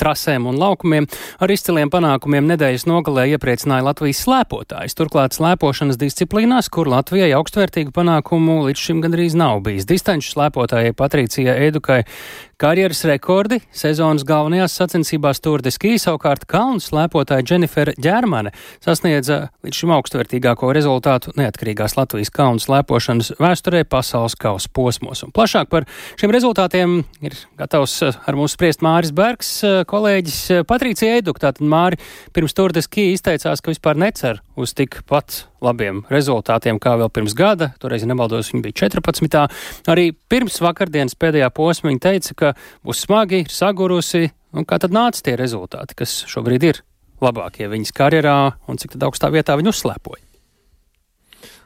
trasēm 0.00 0.48
un 0.50 0.58
laukumiem. 0.60 1.08
Ar 1.40 1.52
izciliem 1.52 1.92
panākumiem 1.92 2.48
nedēļas 2.50 2.86
nogalē 2.90 3.28
iepriecināja 3.34 3.86
Latvijas 3.86 4.24
slēpotājs. 4.26 4.96
Turklāt 4.98 5.36
slēpošanas 5.36 6.00
disciplīnās, 6.00 6.70
kur 6.72 6.90
Latvijai 6.90 7.32
augstvērtīgu 7.38 7.94
panākumu 7.96 8.62
līdz 8.68 8.86
šim 8.88 9.04
gandrīz 9.04 9.36
nav 9.38 9.62
bijis. 9.66 9.88
Distanču 9.88 10.34
slēpotājai 10.34 10.96
Patricijai 10.96 11.58
Edukai 11.68 12.02
Karjeras 12.60 12.98
rekordi 13.08 13.56
sezonas 13.72 14.20
galvenajās 14.28 14.74
sacensībās 14.76 15.38
Tour 15.40 15.62
de 15.64 15.70
Ski 15.72 15.94
savukārt 15.96 16.42
kalnu 16.44 16.82
slēpotāja 16.84 17.40
Dženifera 17.46 17.94
Ģermane 17.96 18.52
sasniedza 18.84 19.46
līdz 19.64 19.78
šim 19.78 19.94
augstvērtīgāko 19.96 20.68
rezultātu 20.76 21.32
neatkarīgās 21.40 21.96
Latvijas 21.96 22.28
kalnu 22.36 22.60
slēpošanas 22.60 23.32
vēsturē 23.40 23.80
pasaules 23.88 24.36
kausa 24.36 24.68
posmos. 24.76 25.24
Un 25.24 25.32
plašāk 25.32 25.72
par 25.72 25.88
šiem 26.20 26.34
rezultātiem 26.36 26.98
ir 27.24 27.38
gatavs 27.56 27.96
eh, 28.04 28.20
ar 28.28 28.36
mums 28.36 28.58
spriest 28.58 28.84
Māris 28.84 29.14
Bergs, 29.16 29.54
eh, 29.64 29.80
kolēģis 29.88 30.40
eh, 30.58 30.66
Patricija 30.68 31.16
Eiduk. 31.16 31.40
Tātad 31.40 31.64
Māri 31.64 31.96
pirms 32.36 32.52
Tour 32.52 32.76
de 32.76 32.84
Ski 32.84 33.14
izteicās, 33.14 33.64
ka 33.64 33.72
vispār 33.72 33.96
necer 34.04 34.44
uz 34.60 34.76
tikpat 34.76 35.46
labiem 35.64 36.02
rezultātiem 36.12 36.80
kā 36.82 36.96
vēl 37.00 37.10
pirms 37.12 37.34
gada. 37.36 37.72
Toreiz, 37.82 38.04
ja 38.04 38.10
nemaldos, 38.10 38.52
viņi 38.52 38.64
bija 38.66 38.78
14. 38.86 39.58
Arī 39.90 40.10
pirms 40.32 40.60
vakardienas 40.64 41.18
pēdējā 41.20 41.50
posma 41.56 41.92
viņa 41.92 42.04
teica, 42.06 42.36
ka 42.36 42.54
būs 42.86 43.04
smagi, 43.06 43.44
ir 43.44 43.54
sagurusi. 43.54 44.30
Un 44.56 44.66
kā 44.66 44.80
tad 44.82 44.94
nāca 44.94 45.22
tie 45.22 45.36
rezultāti, 45.38 45.98
kas 46.00 46.22
šobrīd 46.30 46.66
ir 46.72 46.82
labākie 47.22 47.68
viņas 47.70 47.94
karjerā 47.94 48.40
un 48.66 48.80
cik 48.80 48.98
augstā 48.98 49.30
vietā 49.30 49.54
viņa 49.60 49.74
uzslēpoja? 49.74 50.29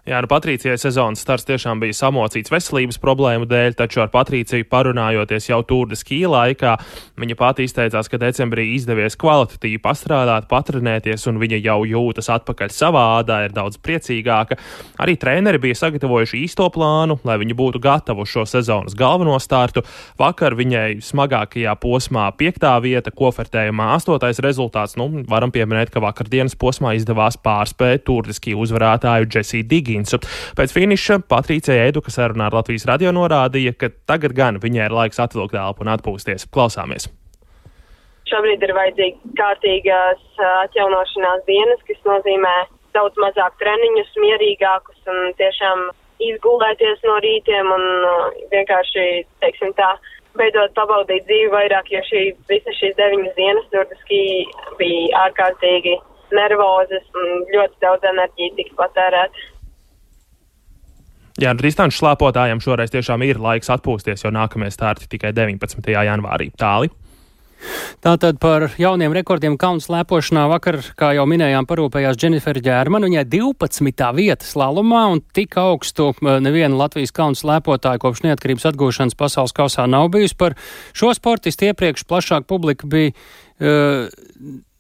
Jā, 0.05 0.19
nu 0.21 0.29
Patricijai 0.29 0.77
sezonas 0.77 1.23
starts 1.25 1.47
tiešām 1.49 1.81
bija 1.81 1.95
samocīts 1.97 2.53
veselības 2.53 2.99
problēmu 3.01 3.47
dēļ, 3.49 3.73
taču 3.79 4.03
ar 4.03 4.11
Patriciju 4.13 4.67
parunājoties 4.69 5.47
jau 5.49 5.63
tūrdes 5.65 6.03
kī 6.05 6.19
laikā, 6.29 6.75
viņa 7.17 7.37
pati 7.41 7.65
izteicās, 7.65 8.11
ka 8.13 8.21
decembrī 8.21 8.67
izdevies 8.75 9.17
kvalitatīvi 9.17 9.81
pastrādāt, 9.81 10.45
patrenēties, 10.51 11.25
un 11.31 11.41
viņa 11.41 11.61
jau 11.65 11.79
jūtas 11.89 12.29
atpakaļ 12.35 12.75
savā 12.77 13.05
ādā, 13.15 13.39
ir 13.47 13.55
daudz 13.57 13.81
priecīgāka. 13.81 14.59
Arī 15.01 15.15
treneri 15.23 15.63
bija 15.63 15.79
sagatavojuši 15.81 16.43
īsto 16.51 16.69
plānu, 16.77 17.17
lai 17.25 17.39
viņa 17.41 17.57
būtu 17.63 17.81
gatava 17.81 18.29
uz 18.29 18.35
šo 18.35 18.45
sezonas 18.45 18.93
galveno 19.01 19.39
startu. 19.41 19.87
Vakar 20.21 20.53
viņai 20.61 21.01
smagākajā 21.01 21.73
posmā 21.81 22.27
piektā 22.37 22.75
vieta, 22.85 23.09
kofertējumā 23.09 23.89
astotais 23.97 24.45
rezultāts. 24.45 24.99
Nu, 25.01 25.09
varam 25.33 25.49
pieminēt, 25.49 25.89
ka 25.89 26.05
vakardienas 26.05 26.61
posmā 26.61 26.93
izdevās 27.01 27.41
pārspēt 27.41 28.05
tūrdes 28.05 28.45
kī 28.45 28.53
uzvarētāju 28.61 29.33
Jessiju 29.33 29.71
Digi. 29.73 29.94
Higginsu. 29.95 30.21
Pēc 30.59 30.75
finiša 30.75 31.21
Patricija 31.31 31.87
Edu, 31.89 32.03
kas 32.05 32.19
sarunā 32.19 32.49
ar 32.51 32.59
Latvijas 32.59 32.87
radio 32.91 33.15
norādīja, 33.15 33.75
ka 33.79 33.93
tagad 34.09 34.35
gan 34.37 34.59
viņai 34.63 34.89
ir 34.89 34.97
laiks 34.99 35.23
atvilkt 35.23 35.55
elpu 35.59 35.87
un 35.87 35.95
atpūsties. 35.95 36.49
Klausāmies! 36.55 37.09
Šobrīd 38.25 38.63
ir 38.65 38.73
vajadzīga 38.75 39.35
kārtīgās 39.39 40.23
atjaunošanās 40.65 41.45
dienas, 41.47 41.83
kas 41.87 42.01
nozīmē 42.09 42.55
daudz 42.97 43.19
mazāk 43.21 43.55
treniņus, 43.61 44.17
mierīgākus 44.23 45.13
un 45.13 45.35
tiešām 45.39 45.91
izgulēties 46.25 47.05
no 47.05 47.19
rītiem 47.23 47.71
un 47.75 47.85
vienkārši, 48.55 49.05
teiksim 49.45 49.75
tā, 49.79 49.93
beidzot 50.39 50.73
pabaudīt 50.79 51.27
dzīvi 51.29 51.53
vairāk, 51.53 51.91
jo 51.93 52.01
šī, 52.09 52.23
visas 52.51 52.81
šīs 52.81 52.97
deviņas 52.99 53.37
dienas 53.37 53.71
Durdaskī 53.75 54.25
bija 54.81 55.27
ārkārtīgi 55.27 55.99
nervozas 56.35 57.05
un 57.21 57.45
ļoti 57.53 57.83
daudz 57.85 58.07
enerģijas 58.09 58.57
tika 58.59 58.79
patērēta. 58.83 59.45
Jā, 61.35 61.51
nu, 61.51 61.65
distanču 61.67 61.99
slēpotājiem 61.99 62.61
šoreiz 62.63 62.93
tiešām 62.95 63.25
ir 63.27 63.41
laiks 63.43 63.73
atpūsties, 63.75 64.23
jo 64.23 64.31
nākamie 64.35 64.71
starti 64.71 65.09
tikai 65.11 65.33
19. 65.35 65.91
janvārī. 65.91 66.53
Tāli. 66.55 66.93
Tātad 68.05 68.39
par 68.43 68.67
jauniem 68.79 69.15
rekordiem 69.17 69.57
kalnu 69.61 69.83
slēpošanā 69.83 70.45
vakar, 70.53 70.79
kā 70.99 71.13
jau 71.17 71.25
minējām, 71.29 71.67
parūpējās 71.69 72.19
Dženifera 72.21 72.63
Ģērmana. 72.65 73.09
Viņai 73.09 73.25
12. 73.33 74.11
vieta 74.19 74.47
slalomā 74.47 75.05
un 75.15 75.23
tik 75.35 75.57
augstu 75.61 76.11
neviena 76.23 76.77
Latvijas 76.79 77.15
kalnu 77.17 77.39
slēpotāja 77.41 78.03
kopš 78.03 78.25
neatkarības 78.27 78.69
atgūšanas 78.73 79.19
pasaules 79.19 79.57
kausā 79.57 79.87
nav 79.91 80.11
bijusi. 80.15 80.37
Par 80.41 80.59
šo 80.97 81.15
sportistu 81.17 81.71
iepriekš 81.71 82.05
plašāk 82.11 82.49
publika 82.51 82.87
bija 82.91 83.15
uh, 83.15 84.13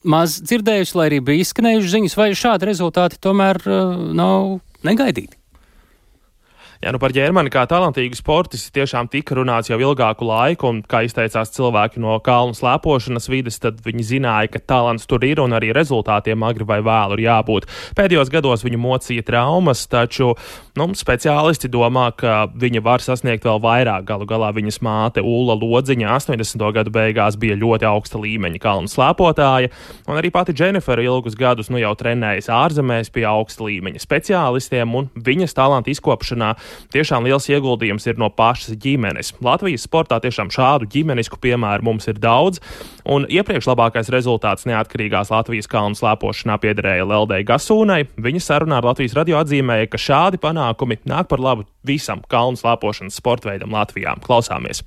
maz 0.04 0.36
dzirdējusi, 0.44 0.98
lai 1.00 1.08
arī 1.12 1.22
bija 1.24 1.46
izskanējuši 1.46 1.94
ziņas, 1.96 2.18
vai 2.20 2.28
šādi 2.36 2.68
rezultāti 2.68 3.22
tomēr 3.24 3.64
uh, 3.64 3.96
nav 4.12 4.60
negaidīti. 4.84 5.40
Jā, 6.84 6.90
nu 6.92 6.98
par 7.00 7.14
ģermani 7.16 7.48
kā 7.48 7.62
talantīgu 7.64 8.12
sportistu 8.18 8.68
tiešām 8.76 9.06
tika 9.08 9.38
runāts 9.38 9.70
jau 9.70 9.78
ilgāku 9.80 10.26
laiku, 10.28 10.68
un, 10.68 10.82
kā 10.84 10.98
izteicās 11.06 11.48
cilvēki 11.54 12.02
no 12.04 12.18
kalnu 12.20 12.52
slēpošanas 12.52 13.24
vides, 13.32 13.56
tad 13.62 13.78
viņi 13.86 14.04
zināja, 14.04 14.50
ka 14.52 14.60
talants 14.60 15.08
tur 15.08 15.24
ir 15.24 15.40
un 15.40 15.56
arī 15.56 15.70
rezultātiem 15.72 16.44
agri 16.44 16.66
vai 16.68 16.82
vēlu 16.84 17.16
ir 17.16 17.22
jābūt. 17.24 17.68
Pēdējos 17.96 18.28
gados 18.34 18.66
viņu 18.66 18.82
mocīja 18.82 19.24
traumas, 19.24 19.86
taču 19.88 20.34
nu, 20.76 20.88
speciālisti 20.92 21.70
domā, 21.72 22.10
ka 22.20 22.50
viņa 22.52 22.84
var 22.84 23.00
sasniegt 23.00 23.48
vēl 23.48 23.64
vairāk. 23.64 24.04
Galu 24.12 24.28
galā 24.28 24.52
viņas 24.52 24.82
māte 24.84 25.24
Ulla 25.24 25.56
Lodziņa 25.56 26.12
80. 26.18 26.66
gadu 26.76 26.92
beigās 26.92 27.40
bija 27.40 27.56
ļoti 27.56 27.88
augsta 27.88 28.20
līmeņa 28.20 28.60
kalnu 28.60 28.92
slēpotāja, 28.92 29.72
un 30.04 30.20
arī 30.20 30.34
pati 30.36 30.52
Dženifera 30.52 31.08
ilgus 31.08 31.40
gadus 31.40 31.72
nu 31.72 31.80
jau 31.80 31.96
trenējas 31.96 32.52
ārzemēs 32.52 33.08
pie 33.14 33.24
augsta 33.32 33.64
līmeņa 33.70 34.04
speciālistiem, 34.04 35.00
un 35.00 35.08
viņas 35.16 35.56
talanta 35.56 35.94
izkopšanā 35.96 36.52
tiešām 36.94 37.26
liels 37.28 37.48
ieguldījums 37.50 38.06
ir 38.10 38.20
no 38.20 38.30
pašas 38.34 38.76
ģimenes. 38.80 39.32
Latvijas 39.44 39.86
sportā 39.88 40.20
tiešām 40.24 40.52
šādu 40.54 40.88
ģimenisku 40.90 41.38
piemēru 41.42 41.88
mums 41.88 42.08
ir 42.10 42.20
daudz, 42.22 42.60
un 43.04 43.28
iepriekš 43.30 43.70
labākais 43.70 44.12
rezultāts 44.14 44.68
neatkarīgās 44.70 45.32
Latvijas 45.34 45.70
kalnu 45.70 45.98
slēpošanā 45.98 46.58
piederēja 46.62 47.08
Leldei 47.08 47.46
Gasūnai. 47.48 48.04
Viņa 48.16 48.44
sarunā 48.44 48.82
ar 48.82 48.90
Latvijas 48.92 49.16
radio 49.18 49.40
atzīmēja, 49.42 49.90
ka 49.92 50.00
šādi 50.00 50.42
panākumi 50.42 51.00
nāk 51.08 51.30
par 51.32 51.42
labu 51.42 51.68
visam 51.86 52.24
kalnu 52.28 52.60
slēpošanas 52.60 53.20
sportveidam 53.20 53.74
Latvijā. 53.74 54.16
Klausāmies! 54.24 54.84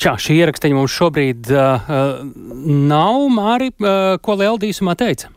Čā, 0.00 0.16
šī 0.18 0.40
ierakstiņa 0.42 0.76
mums 0.76 0.94
šobrīd 0.94 1.50
uh, 1.54 1.88
nav. 2.90 3.20
Māri, 3.34 3.70
uh, 3.78 4.16
ko 4.22 4.36
Liela 4.40 4.58
īsumā 4.66 4.96
teica? 4.98 5.30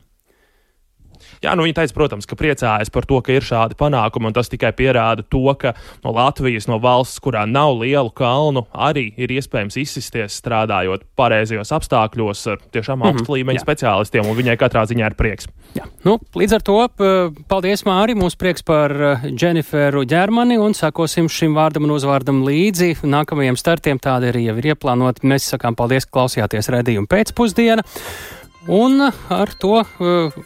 Jā, 1.43 1.53
nu, 1.57 1.65
viņa 1.67 1.77
teica, 1.81 1.93
protams, 1.97 2.25
ka 2.29 2.37
priecājas 2.39 2.91
par 2.93 3.05
to, 3.09 3.19
ka 3.21 3.35
ir 3.35 3.45
šādi 3.45 3.77
panākumi, 3.77 4.29
un 4.29 4.35
tas 4.35 4.49
tikai 4.49 4.71
pierāda 4.77 5.25
to, 5.25 5.43
ka 5.59 5.75
no 6.05 6.13
Latvijas, 6.15 6.65
no 6.69 6.79
valsts, 6.81 7.21
kurā 7.23 7.45
nav 7.49 7.75
lielu 7.81 8.09
kalnu, 8.17 8.65
arī 8.73 9.11
ir 9.19 9.33
iespējams 9.37 9.77
izsisties 9.83 10.39
strādājot 10.41 11.05
pareizajos 11.17 11.73
apstākļos 11.77 12.45
ar 12.53 12.63
tiešām 12.73 13.05
augstu 13.05 13.21
mm 13.21 13.27
-hmm, 13.27 13.35
līmeņa 13.37 13.61
jā. 13.61 13.65
speciālistiem, 13.65 14.25
un 14.25 14.37
viņai 14.37 14.57
katrā 14.57 14.85
ziņā 14.89 15.11
ir 15.11 15.17
prieks. 15.19 15.47
Jā. 15.77 15.85
Nu, 16.05 16.17
līdz 16.35 16.57
ar 16.57 16.61
to 16.61 16.77
paldies, 17.47 17.85
Māri, 17.85 18.15
mums 18.15 18.35
prieks 18.35 18.63
par 18.65 18.93
Dženiferu 19.27 20.03
ģermani, 20.05 20.57
un 20.57 20.73
sakosim 20.73 21.29
šim 21.29 21.53
vārdam 21.53 21.85
un 21.85 21.93
uzvārdam 21.97 22.41
līdzi. 22.47 22.97
Nākamajiem 23.03 23.57
startiem 23.59 23.99
tādi 23.99 24.31
arī 24.31 24.47
jau 24.47 24.57
ir 24.57 24.71
ieplānoti. 24.73 25.27
Mēs 25.27 25.51
sakām 25.53 25.75
paldies, 25.75 26.05
ka 26.05 26.19
klausījāties 26.19 26.71
redzējumu 26.73 27.07
pēcpusdienu. 27.11 27.85
Un 28.67 28.99
ar 29.03 29.53
to 29.59 29.77
uh, 29.79 30.39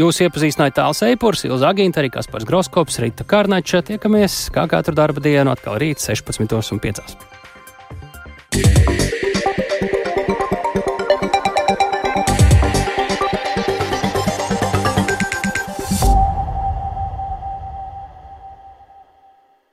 jūs 0.00 0.22
iepazīstinājāt 0.24 0.78
tāls 0.78 1.02
eipurs, 1.04 1.44
Ilza 1.44 1.68
Agīnta, 1.74 2.00
arī 2.00 2.12
Kaspars 2.14 2.48
Groskops, 2.48 3.00
Rita 3.04 3.26
Kārnača. 3.28 3.82
Tiekamies 3.84 4.46
kā 4.54 4.64
katru 4.70 4.96
darba 4.96 5.20
dienu 5.24 5.52
atkal 5.52 5.76
rīt 5.82 6.00
16.5. 6.00 7.39